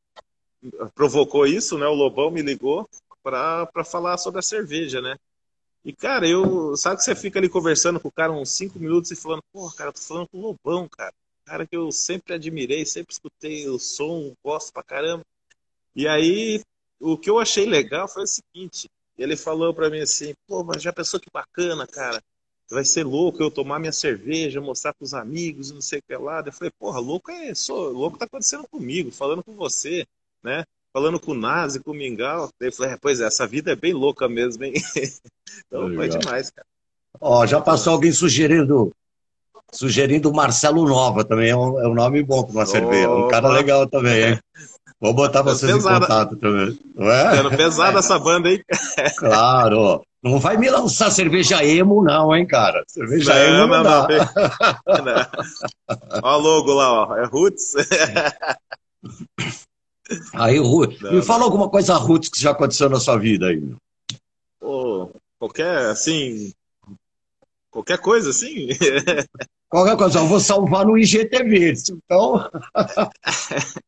[0.93, 1.88] provocou isso, né?
[1.88, 2.88] O Lobão me ligou
[3.24, 5.15] para falar sobre a cerveja, né?
[5.84, 6.76] E, cara, eu.
[6.76, 9.72] Sabe que você fica ali conversando com o cara uns cinco minutos e falando, pô,
[9.72, 11.13] cara, tô falando com o Lobão, cara.
[11.46, 15.24] Cara que eu sempre admirei, sempre escutei o som, gosto pra caramba.
[15.96, 16.62] E aí,
[16.99, 20.81] o que eu achei legal foi o seguinte: ele falou pra mim assim, pô, mas
[20.81, 22.21] já pensou que bacana, cara?
[22.69, 26.43] Vai ser louco eu tomar minha cerveja, mostrar pros amigos, não sei o que lá.
[26.45, 30.05] Eu falei, porra, louco é sou, louco tá acontecendo comigo, falando com você,
[30.43, 30.65] né?
[30.97, 32.49] falando com o Nazi, com o Mingau.
[32.60, 34.73] Ele falou, é, pois é, essa vida é bem louca mesmo, hein?
[35.67, 35.95] então Legal.
[35.95, 36.65] foi demais, cara.
[37.21, 38.91] Ó, já passou alguém sugerindo
[39.71, 43.49] sugerindo Marcelo Nova também, é um, é um nome bom para uma cerveja, um cara
[43.49, 44.39] legal também, hein?
[44.99, 45.97] Vou botar vocês pesada.
[45.97, 46.80] em contato também.
[46.95, 47.56] Não é?
[47.56, 48.63] Pesada essa banda, hein?
[49.17, 50.01] claro.
[50.23, 52.84] Não vai me lançar cerveja emo, não, hein, cara?
[52.88, 54.08] Cerveja não, emo não, não, dá.
[54.88, 55.06] não.
[55.06, 55.27] não.
[56.23, 57.15] Ó o logo lá, ó.
[57.15, 57.75] É Roots.
[60.34, 60.88] Aí, Ru...
[61.12, 63.62] me fala alguma coisa Roots que já aconteceu na sua vida aí.
[64.60, 66.53] Pô, qualquer, assim,
[67.69, 68.69] qualquer coisa, assim.
[69.69, 72.49] qualquer coisa, eu vou salvar no IGTV, então...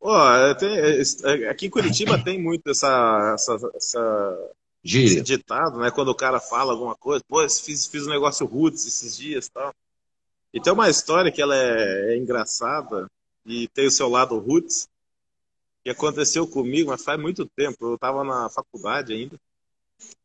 [0.00, 0.14] Pô,
[0.58, 4.50] tem, aqui em Curitiba tem muito essa, essa, essa
[4.82, 5.90] esse ditado, né?
[5.90, 9.50] Quando o cara fala alguma coisa, pô, fiz, fiz um negócio roots esses dias e
[9.50, 9.74] tal.
[10.52, 13.06] E tem uma história que ela é, é engraçada
[13.44, 14.88] e tem o seu lado roots,
[15.84, 17.76] que aconteceu comigo, mas faz muito tempo.
[17.84, 19.38] Eu estava na faculdade ainda.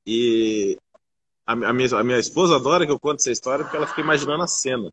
[0.06, 0.78] E
[1.46, 4.02] a, a, minha, a minha esposa adora que eu conte essa história porque ela fica
[4.02, 4.92] imaginando a cena.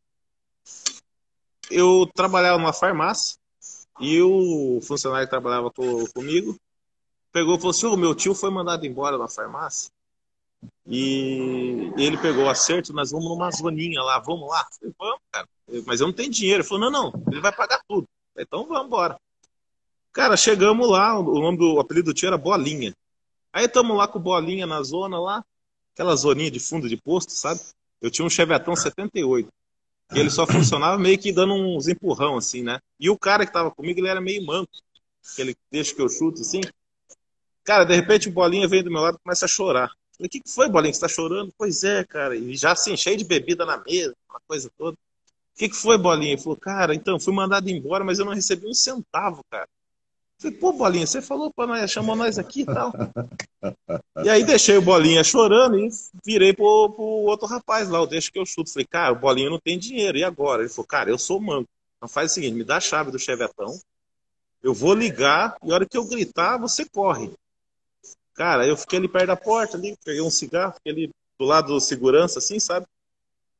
[1.70, 3.38] Eu trabalhava numa farmácia
[4.00, 6.56] e o funcionário que trabalhava com, comigo
[7.32, 9.90] pegou e falou assim: meu tio foi mandado embora na farmácia.
[10.86, 14.64] E ele pegou o acerto, nós vamos numa zoninha lá, vamos lá.
[14.78, 15.48] falei, vamos, cara.
[15.86, 16.60] Mas eu não tenho dinheiro.
[16.60, 18.06] Ele falou: não, não, ele vai pagar tudo.
[18.32, 19.18] falei, então vamos embora.
[20.12, 22.94] Cara, chegamos lá, o nome do o apelido do tio era Bolinha.
[23.52, 25.44] Aí estamos lá com Bolinha na zona lá,
[25.94, 27.60] aquela zoninha de fundo de posto, sabe?
[28.00, 29.48] Eu tinha um Chevetão 78.
[30.14, 32.80] E ele só funcionava meio que dando uns empurrão, assim, né?
[32.98, 34.72] E o cara que tava comigo, ele era meio manco.
[35.32, 36.60] Aquele deixa que eu chuto, assim.
[37.64, 39.88] Cara, de repente o Bolinha veio do meu lado e começa a chorar.
[40.16, 41.52] Falei, o que, que foi, Bolinha, que você tá chorando?
[41.56, 42.36] Pois é, cara.
[42.36, 44.96] E já assim, cheio de bebida na mesa, uma coisa toda.
[44.96, 46.32] O que, que foi, Bolinha?
[46.32, 49.68] Ele falou, cara, então, fui mandado embora, mas eu não recebi um centavo, cara.
[50.42, 52.92] Falei, pô, Bolinha, você falou para nós, chamou nós aqui e tal.
[54.24, 55.88] e aí deixei o Bolinha chorando e
[56.26, 58.72] virei pro, pro outro rapaz lá, o deixa que eu chuto.
[58.72, 60.62] Falei, cara, o Bolinha não tem dinheiro, e agora?
[60.62, 61.68] Ele falou, cara, eu sou manco.
[61.96, 63.78] Então faz o seguinte, me dá a chave do chevetão,
[64.60, 67.30] eu vou ligar, e a hora que eu gritar, você corre.
[68.34, 71.68] Cara, eu fiquei ali perto da porta, ali, peguei um cigarro, fiquei ali do lado
[71.68, 72.84] do segurança, assim, sabe?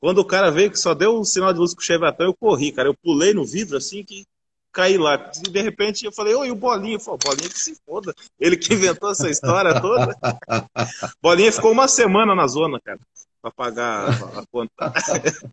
[0.01, 2.35] Quando o cara veio que só deu um sinal de luz com o chevetão, eu
[2.35, 2.89] corri, cara.
[2.89, 4.27] Eu pulei no vidro, assim, que
[4.73, 5.31] caí lá.
[5.47, 6.99] E de repente eu falei, oi, o Bolinha.
[6.99, 8.15] Falei, Bolinha que se foda.
[8.41, 10.17] Ele que inventou essa história toda.
[11.23, 12.99] Bolinha ficou uma semana na zona, cara,
[13.41, 14.73] pra pagar a conta.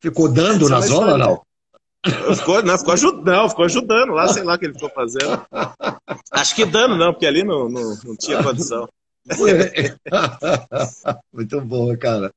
[0.00, 1.42] Ficou dando na zona, ou não?
[2.36, 5.44] Ficou, não, ficou ajudando, não, ficou ajudando lá, sei lá o que ele ficou fazendo.
[6.30, 8.88] Acho que dando, não, porque ali não, não, não tinha condição.
[11.32, 12.32] Muito bom, cara.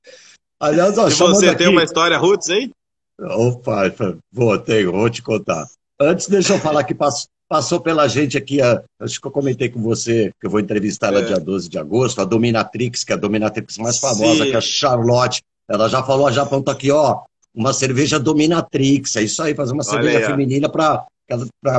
[0.60, 1.60] Aliás, ó, e você aqui...
[1.60, 2.72] tem uma história roots aí?
[3.20, 3.84] Opa,
[4.32, 5.68] vou, tenho, vou te contar.
[6.02, 9.70] Antes, deixa eu falar que passou, passou pela gente aqui, a, acho que eu comentei
[9.70, 11.26] com você, que eu vou entrevistar ela é.
[11.26, 14.50] dia 12 de agosto, a Dominatrix, que é a Dominatrix mais famosa, Sim.
[14.50, 15.44] que é a Charlotte.
[15.70, 17.22] Ela já falou, já apontou aqui, ó,
[17.54, 21.06] uma cerveja dominatrix, é isso aí, fazer uma cerveja aí, feminina para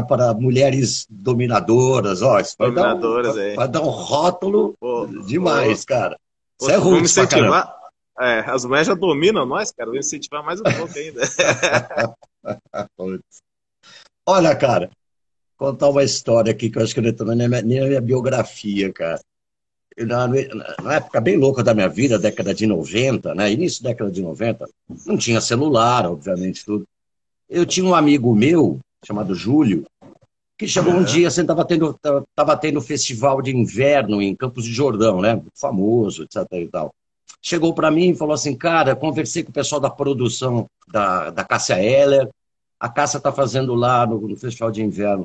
[0.09, 3.55] para mulheres dominadoras, ó, isso vai, dominadoras, dar um, é.
[3.55, 5.89] vai dar um rótulo pô, demais, pô.
[5.89, 6.17] cara.
[6.61, 7.75] Isso é ruim incentivar.
[8.19, 9.91] É, as mulheres já dominam nós, cara.
[9.91, 11.21] Vou incentivar mais um pouco ainda.
[14.27, 14.91] Olha, cara,
[15.57, 19.21] contar uma história aqui que eu acho que não entrou nem na minha biografia, cara
[19.99, 20.27] na,
[20.83, 23.53] na, época bem louca da minha vida, década de 90, né?
[23.53, 24.69] Início da década de 90,
[25.07, 26.87] não tinha celular, obviamente, tudo.
[27.49, 29.85] Eu tinha um amigo meu, chamado Júlio,
[30.57, 31.99] que chegou um dia, assim, tava tendo,
[32.35, 35.43] tava tendo festival de inverno em Campos de Jordão, né?
[35.55, 36.95] Famoso, etc e tal.
[37.41, 41.45] Chegou para mim e falou assim, cara, conversei com o pessoal da produção da, da
[41.45, 42.29] Cássia Heller,
[42.83, 45.25] a Cássia tá fazendo lá no, no festival de inverno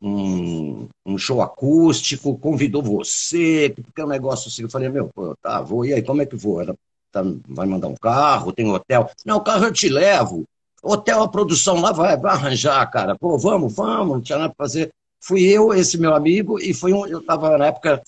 [0.00, 4.62] um, um, show acústico, convidou você, porque é um negócio assim.
[4.62, 6.62] Eu falei, meu, pô, tá, vou, e aí, como é que vou?
[6.62, 6.74] Ela,
[7.12, 9.10] tá, vai mandar um carro, tem hotel?
[9.24, 10.44] Não, o carro eu te levo.
[10.82, 13.14] Hotel, a produção lá vai, vai arranjar, cara.
[13.18, 14.90] Pô, vamos, vamos, não tinha nada para fazer.
[15.20, 18.02] Fui eu, esse meu amigo, e foi um, eu estava na época,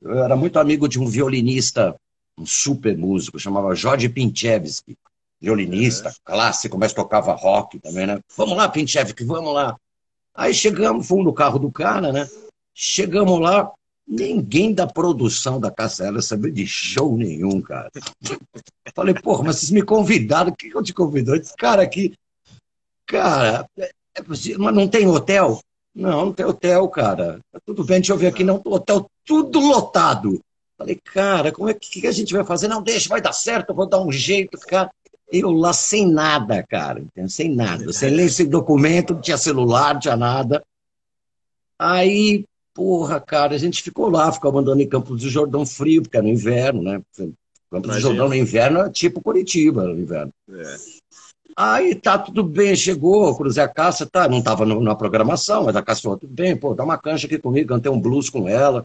[0.00, 1.94] eu era muito amigo de um violinista,
[2.36, 4.96] um super músico, chamava Jorge Pinchevski,
[5.42, 6.12] violinista, é.
[6.24, 8.20] clássico, mas tocava rock também, né?
[8.36, 9.76] Vamos lá, Pinchevski, vamos lá.
[10.32, 12.28] Aí chegamos, fomos no carro do cara, né?
[12.72, 13.70] Chegamos lá,
[14.06, 17.90] ninguém da produção da Caçela sabia de show nenhum, cara.
[18.94, 21.34] Falei, porra, mas vocês me convidaram, o que eu te convidou?
[21.34, 22.14] Esse cara aqui,
[23.04, 25.60] cara, é, é possível, mas não tem hotel?
[25.94, 27.40] Não, não tem hotel, cara.
[27.52, 30.40] Tá tudo bem, deixa eu ver aqui, não, hotel tudo lotado.
[30.78, 32.68] Falei, cara, como é que, que a gente vai fazer?
[32.68, 34.90] Não, deixa, vai dar certo, eu vou dar um jeito, cara.
[35.32, 37.90] Eu lá sem nada, cara, sem nada.
[37.90, 40.62] Sem ler esse documento, não tinha celular, não tinha nada.
[41.78, 46.18] Aí, porra, cara, a gente ficou lá, ficou andando em Campos do Jordão frio, porque
[46.18, 47.00] era no inverno, né?
[47.70, 50.32] Campos do Jordão no inverno é tipo Curitiba no inverno.
[50.50, 50.76] É.
[51.56, 55.76] Aí tá tudo bem, chegou, cruzei a caça, tá, não tava no, na programação, mas
[55.76, 58.46] a caça falou, tudo bem, pô, dá uma cancha aqui comigo, cantei um blues com
[58.46, 58.84] ela.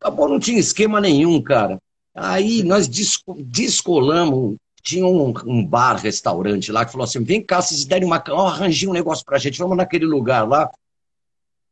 [0.00, 1.78] Acabou, não tinha esquema nenhum, cara.
[2.14, 7.84] Aí nós descolamos tinha um, um, bar, restaurante lá, que falou assim: vem cá, vocês
[7.84, 10.70] derem uma canja, arranjei um negócio pra gente, vamos naquele lugar lá.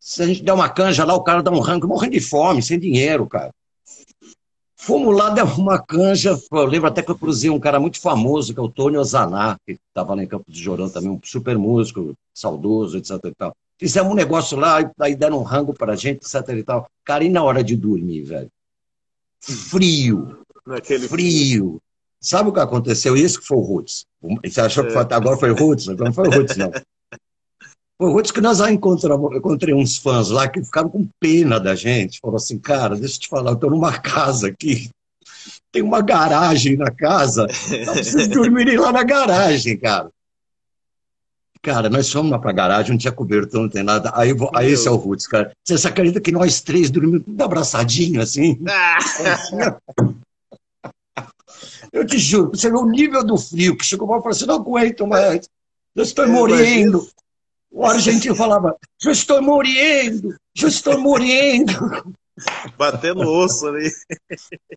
[0.01, 2.62] Se a gente der uma canja lá, o cara dá um rango, morrendo de fome,
[2.62, 3.53] sem dinheiro, cara.
[4.77, 6.38] Fomos lá, demos uma canja.
[6.51, 9.57] Eu lembro até que eu cruzei um cara muito famoso, que é o Tony Ozaná,
[9.66, 13.57] que estava lá em Campo de Jorão também, um super músico, saudoso, etc e tal.
[13.77, 16.88] Fizemos um negócio lá, aí deram um rango pra gente, etc e tal.
[17.05, 18.51] Cara, e na hora de dormir, velho?
[19.40, 20.38] Frio.
[20.66, 21.81] Naquele frio.
[22.20, 23.16] Sabe o que aconteceu?
[23.16, 24.04] Isso que foi o Roots.
[24.44, 25.14] Você achou que foi, é.
[25.14, 25.87] agora foi o Roots?
[25.87, 26.70] Não foi o Roots, não.
[28.00, 29.33] Foi o Roots que nós já encontramos.
[29.33, 32.20] Eu encontrei uns fãs lá que ficaram com pena da gente.
[32.20, 34.88] Falaram assim, cara, deixa eu te falar, eu estou numa casa aqui.
[35.72, 37.48] Tem uma garagem na casa.
[37.48, 40.11] Vocês dormirem lá na garagem, cara.
[41.61, 44.12] Cara, nós fomos lá pra garagem, não tinha cobertor, não tem nada.
[44.14, 45.50] Aí, aí esse é o Roots, cara.
[45.66, 48.61] Você acredita que nós três dormimos tudo abraçadinho, assim?
[48.68, 48.96] Ah.
[48.96, 50.14] assim
[51.92, 54.47] eu te juro, você vê o nível do frio, que chegou uma e falou assim,
[54.47, 55.49] não aguento mais,
[55.94, 57.07] eu estou é, morrendo.
[57.71, 62.14] O argentino falava, eu estou morrendo, eu estou morrendo.
[62.77, 63.90] Batendo osso ali.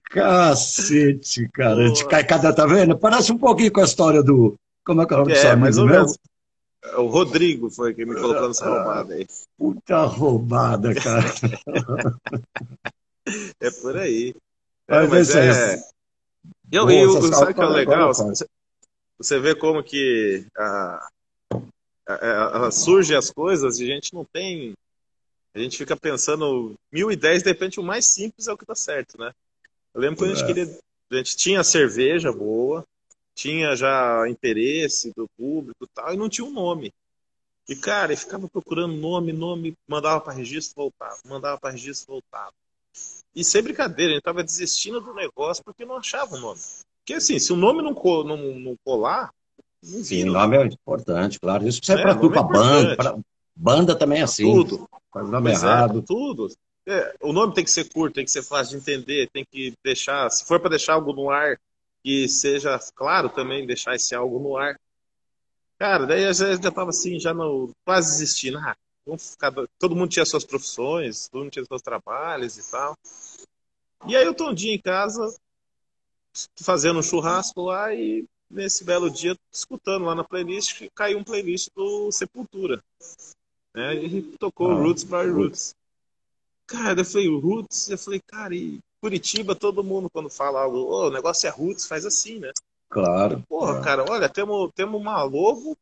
[0.09, 1.91] Cacete, cara.
[1.91, 2.97] De cada, tá vendo?
[2.97, 4.55] Parece um pouquinho com a história do.
[4.83, 6.17] Como é que é o nome é, mais ou menos.
[6.97, 9.27] O Rodrigo foi quem me colocou nessa roubada aí.
[9.55, 11.23] Puta roubada, cara.
[13.61, 14.35] é por aí.
[14.87, 15.79] É, mas é,
[16.71, 18.13] eu, Boa, eu, sabe o que é legal?
[18.13, 18.45] Você,
[19.17, 21.07] você vê como que a,
[22.07, 24.73] a, a, surgem as coisas e a gente não tem.
[25.53, 28.75] A gente fica pensando mil ideias, de repente o mais simples é o que dá
[28.75, 29.33] certo, né?
[29.93, 30.33] Eu lembro quando é.
[30.33, 30.47] a gente é.
[30.47, 30.79] queria.
[31.11, 32.85] A gente tinha cerveja boa,
[33.35, 36.93] tinha já interesse do público e tal, e não tinha um nome.
[37.67, 42.53] E, cara, ficava procurando nome, nome, mandava para registro, voltava, mandava para registro, voltava.
[43.35, 46.59] E sem brincadeira, a gente tava desistindo do negócio porque não achava o nome.
[46.99, 49.33] Porque assim, se o nome não, não, não colar,
[49.83, 51.67] não Sim, o nome é importante, claro.
[51.67, 53.17] Isso serve é, para tudo, para banda, pra...
[53.55, 54.43] banda também é assim.
[54.43, 54.87] Tudo.
[55.11, 55.99] Faz o nome pois é, errado.
[55.99, 56.47] É, tudo.
[56.87, 59.73] É, o nome tem que ser curto, tem que ser fácil de entender, tem que
[59.83, 61.59] deixar, se for para deixar algo no ar,
[62.03, 64.79] que seja claro também deixar esse algo no ar.
[65.77, 68.57] Cara, daí às vezes já tava assim, já no, quase desistindo.
[68.59, 68.75] Ah,
[69.79, 72.97] todo mundo tinha suas profissões, todo mundo tinha seus trabalhos e tal.
[74.07, 75.35] E aí eu tô um dia em casa,
[76.59, 81.69] fazendo um churrasco lá e nesse belo dia, escutando lá na playlist, caiu um playlist
[81.75, 82.83] do Sepultura.
[83.73, 83.95] Né?
[83.95, 85.75] E tocou ah, Roots by Roots.
[86.67, 91.07] Cara, eu falei, Roots, eu falei, cara, e Curitiba, todo mundo quando fala algo, oh,
[91.07, 92.51] o negócio é Roots, faz assim, né?
[92.89, 93.43] Claro.
[93.47, 93.83] Porra, claro.
[93.83, 95.77] cara, olha, temos, temos uma logo,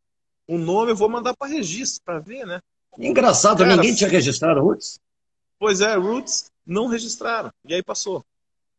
[0.47, 2.61] um nome, eu vou mandar para registro para ver, né?
[2.99, 4.99] Engraçado, Cara, ninguém tinha registrado Roots.
[5.57, 7.51] Pois é, Roots não registraram.
[7.65, 8.23] E aí passou.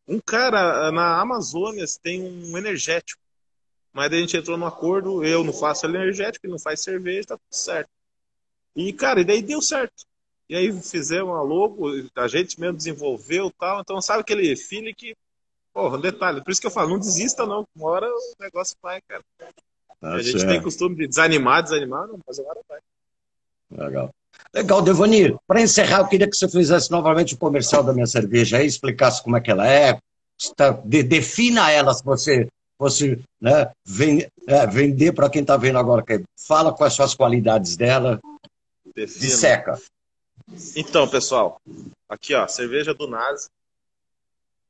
[0.07, 3.21] Um cara na Amazônia tem um energético.
[3.93, 7.29] Mas daí a gente entrou no acordo, eu não faço energético, ele não faz cerveja,
[7.29, 7.91] tá tudo certo.
[8.77, 10.05] E, cara, e daí deu certo.
[10.49, 13.81] E aí fizemos a logo, a gente mesmo desenvolveu tal.
[13.81, 15.16] Então, sabe aquele feeling que.
[15.73, 16.43] Porra, um detalhe.
[16.43, 17.66] Por isso que eu falo, não desista, não.
[17.75, 19.25] Uma hora o negócio vai, cara.
[19.39, 20.51] Tá a gente certo.
[20.51, 22.81] tem costume de desanimar, desanimar, não, mas agora vai.
[23.71, 24.11] Legal.
[24.55, 25.37] Legal, Devani.
[25.47, 29.23] Para encerrar, eu queria que você fizesse novamente o comercial da minha cerveja aí, explicasse
[29.23, 29.99] como é que ela é,
[30.39, 32.49] está- de- defina ela se você
[32.79, 36.05] fosse né, ven- é, vender para quem está vendo agora.
[36.37, 38.21] Fala quais são as qualidades dela,
[38.95, 39.21] Defina.
[39.27, 39.81] disseca.
[40.75, 41.61] Então, pessoal,
[42.09, 43.49] aqui ó, cerveja do Nazi,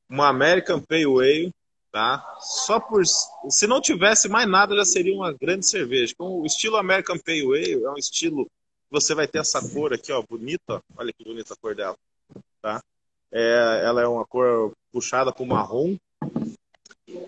[0.09, 1.51] uma American Pale Ale,
[1.93, 2.37] tá?
[2.41, 6.13] Só por se não tivesse mais nada já seria uma grande cerveja.
[6.19, 8.47] Com o estilo American Pale Ale é um estilo
[8.91, 11.97] você vai ter essa cor aqui, ó, bonita, olha que bonita a cor dela,
[12.61, 12.83] tá?
[13.33, 15.97] É, ela é uma cor puxada para marrom,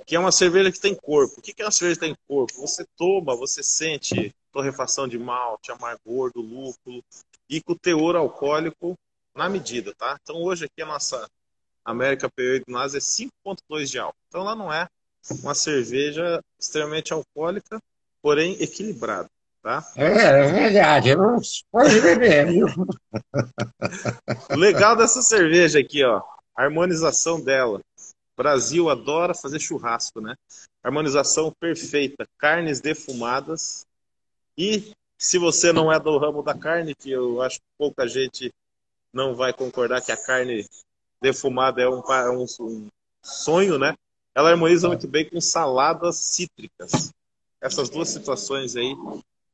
[0.05, 1.39] que é uma cerveja que tem corpo.
[1.39, 2.61] O que é uma cerveja que tem corpo?
[2.61, 7.03] Você toma, você sente torrefação de malte, amargor do lúpulo
[7.49, 8.97] e com teor alcoólico
[9.35, 10.19] na medida, tá?
[10.23, 11.29] Então hoje aqui a nossa
[11.85, 14.19] América P8 Nasa é 5.2 de álcool.
[14.29, 14.89] Então ela não é
[15.43, 17.81] uma cerveja extremamente alcoólica,
[18.21, 19.31] porém equilibrada,
[19.63, 19.93] tá?
[19.97, 21.11] É, é verdade.
[21.71, 22.67] Pode beber, viu?
[24.51, 26.23] O legal dessa cerveja aqui, ó,
[26.57, 27.81] a harmonização dela.
[28.37, 30.35] Brasil adora fazer churrasco, né?
[30.83, 33.87] Harmonização perfeita, carnes defumadas.
[34.57, 38.51] E se você não é do ramo da carne, que eu acho que pouca gente
[39.13, 40.67] não vai concordar que a carne
[41.21, 42.89] defumada é um, pa- um- um
[43.23, 43.95] sonho, né?
[44.35, 47.11] Ela harmoniza muito bem com saladas cítricas.
[47.61, 48.97] Essas duas situações aí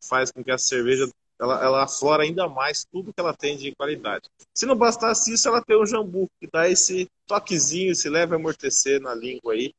[0.00, 3.74] faz com que a cerveja ela, ela aflora ainda mais tudo que ela tem de
[3.74, 4.28] qualidade.
[4.52, 9.00] Se não bastasse isso, ela tem o jambu, que dá esse toquezinho, esse leve amortecer
[9.00, 9.72] na língua aí,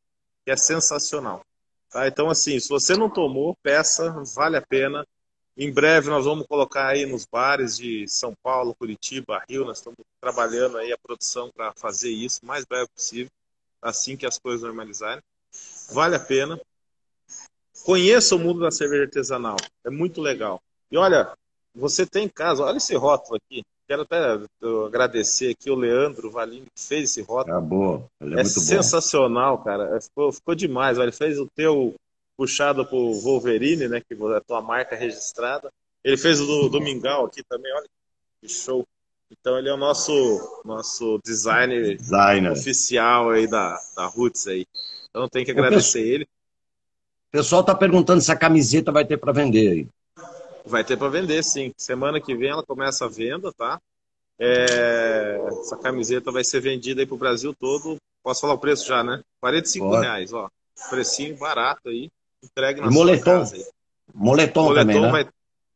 [0.46, 1.44] que é sensacional.
[1.90, 2.08] Tá?
[2.08, 5.06] Então, assim, se você não tomou, peça, vale a pena.
[5.58, 10.00] Em breve nós vamos colocar aí nos bares de São Paulo, Curitiba, Rio, nós estamos
[10.22, 13.30] trabalhando aí a produção para fazer isso o mais breve possível,
[13.82, 15.22] assim que as coisas normalizarem.
[15.92, 16.58] Vale a pena.
[17.84, 20.62] Conheça o mundo da cerveja artesanal, é muito legal.
[20.92, 21.32] E olha,
[21.74, 23.64] você tem em casa, olha esse rótulo aqui.
[23.88, 24.38] Quero até
[24.88, 27.58] agradecer aqui o Leandro Valim que fez esse rótulo.
[27.58, 28.06] É boa.
[28.22, 29.98] É, É sensacional, cara.
[29.98, 31.00] É, Ficou, ficou demais.
[31.00, 31.96] Ele fez o teu
[32.38, 34.00] puxado pro Wolverine, né?
[34.00, 35.70] Que é a tua marca registrada.
[36.04, 37.88] Ele fez o do, do Mingau aqui também, olha
[38.42, 38.86] que show.
[39.32, 42.52] Então ele é o nosso, nosso designer Designer.
[42.52, 44.66] oficial aí da, da Roots aí.
[45.10, 46.28] Então tem que agradecer ele.
[47.30, 49.88] O pessoal está perguntando se a camiseta vai ter para vender aí.
[50.66, 51.72] Vai ter para vender, sim.
[51.78, 53.80] Semana que vem ela começa a venda, tá?
[54.40, 57.98] É, Essa camiseta vai ser vendida aí pro Brasil todo.
[58.24, 59.22] Posso falar o preço já, né?
[59.42, 60.02] 45 Pode.
[60.02, 60.50] reais, ó.
[60.90, 62.10] Precinho barato aí.
[62.44, 63.24] Entregue na E moletom?
[63.40, 63.66] casa aí.
[64.14, 65.12] Moletom, moletom também, né?
[65.12, 65.28] vai,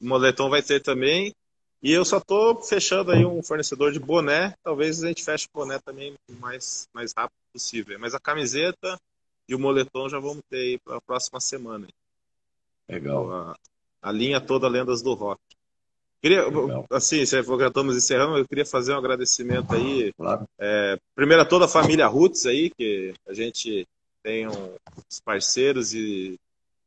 [0.01, 1.34] moletom vai ter também.
[1.84, 4.56] E eu só tô fechando aí um fornecedor de boné.
[4.64, 7.99] Talvez a gente feche o boné também o mais, mais rápido possível.
[7.99, 8.97] Mas a camiseta
[9.48, 11.88] e o moletom já vamos ter aí para a próxima semana.
[12.88, 13.32] Legal.
[13.32, 13.56] A,
[14.02, 15.41] a linha toda Lendas do Rock.
[16.22, 16.86] Queria, Legal.
[16.89, 20.48] assim, se for que já estamos encerrando, eu queria fazer um agradecimento aí Claro.
[21.14, 23.86] primeiro a toda a família Roots aí, que a gente
[24.22, 24.76] tem um-
[25.10, 26.39] os parceiros e,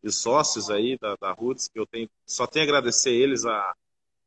[0.03, 3.75] e sócios aí da, da Roots, que eu tenho, só tenho a agradecer eles a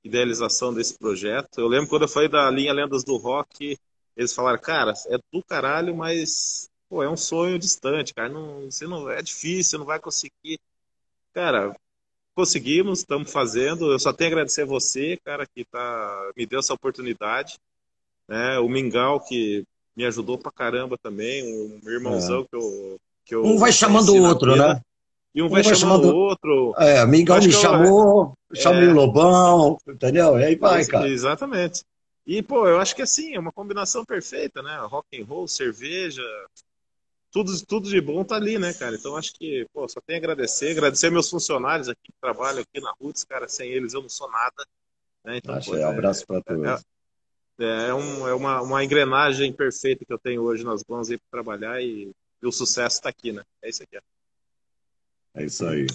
[0.04, 1.60] idealização desse projeto.
[1.60, 3.78] Eu lembro quando eu falei da linha Lendas do Rock,
[4.16, 8.88] eles falaram, cara, é do caralho, mas pô, é um sonho distante, cara, não, você
[8.88, 10.60] não, é difícil, você não vai conseguir.
[11.34, 11.76] Cara,
[12.36, 13.92] conseguimos, estamos fazendo.
[13.92, 17.58] Eu só tenho a agradecer a você, cara, que tá, me deu essa oportunidade.
[18.28, 18.58] Né?
[18.60, 19.64] O Mingau, que
[19.96, 21.44] me ajudou pra caramba também.
[21.44, 23.44] Um irmãozão que, eu, que eu.
[23.44, 24.74] Um vai chamando o outro, vida.
[24.76, 24.82] né?
[25.36, 26.74] E um, Um vai, vai chamando o outro.
[26.78, 28.92] É, Mingau me que eu- chamou, chamei é.
[28.92, 30.40] o Lobão, entendeu?
[30.40, 31.08] E aí vai, cara.
[31.08, 31.84] Exatamente.
[32.26, 34.78] E, pô, eu acho que assim, é uma combinação perfeita, né?
[34.84, 36.24] Rock and roll, cerveja,
[37.32, 38.96] tudo, tudo de bom tá ali, né, cara?
[38.96, 42.82] Então acho que, pô, só tenho a agradecer, agradecer meus funcionários aqui que trabalham aqui
[42.82, 44.66] na Roots, cara, sem eles eu não sou nada.
[45.24, 45.38] Né?
[45.38, 46.84] Então, Acho pô, aí, é- abraço para todos.
[47.62, 51.42] É, um- é uma, uma engrenagem perfeita que eu tenho hoje nas mãos aí para
[51.44, 52.10] trabalhar e,
[52.42, 53.44] e o sucesso está aqui, né?
[53.62, 53.98] É isso aqui.
[55.36, 55.86] É isso aí.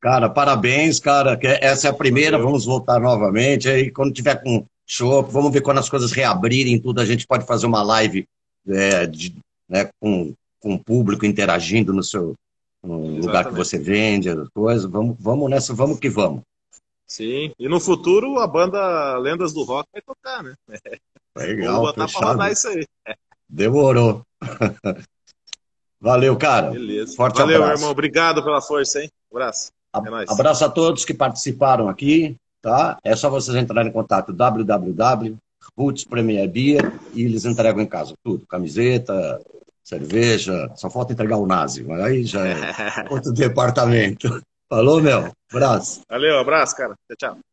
[0.00, 1.38] Cara, parabéns, cara.
[1.42, 2.46] Essa é a primeira, Valeu.
[2.46, 3.68] vamos voltar novamente.
[3.68, 7.46] Aí, quando tiver com show, vamos ver quando as coisas reabrirem tudo, a gente pode
[7.46, 8.26] fazer uma live
[8.68, 9.34] é, de-
[9.68, 12.34] né, com, com o público interagindo no seu,
[12.82, 14.90] um lugar que você vende as coisas.
[14.90, 16.42] Vamos, vamos nessa, vamos que vamos.
[17.06, 20.54] Sim, e no futuro a banda Lendas do Rock vai tocar, né?
[21.36, 22.22] Legal, Vou botar fechado.
[22.22, 22.86] pra rodar isso aí.
[23.48, 24.22] Demorou.
[26.00, 26.70] Valeu, cara.
[26.70, 27.16] Beleza.
[27.16, 27.80] Forte Valeu, abraço.
[27.80, 27.90] irmão.
[27.90, 29.10] Obrigado pela força, hein?
[29.32, 29.70] abraço.
[29.94, 30.30] É nóis.
[30.30, 32.98] Abraço a todos que participaram aqui, tá?
[33.02, 38.46] É só vocês entrarem em contato www.roots Premier Beer e eles entregam em casa tudo,
[38.46, 39.40] camiseta,
[39.88, 42.56] cerveja, só falta entregar o nazi, mas aí já é
[43.10, 44.40] outro departamento.
[44.68, 45.32] Falou, meu?
[45.50, 46.02] Abraço.
[46.10, 46.94] Valeu, abraço, cara.
[47.08, 47.47] Tchau, tchau.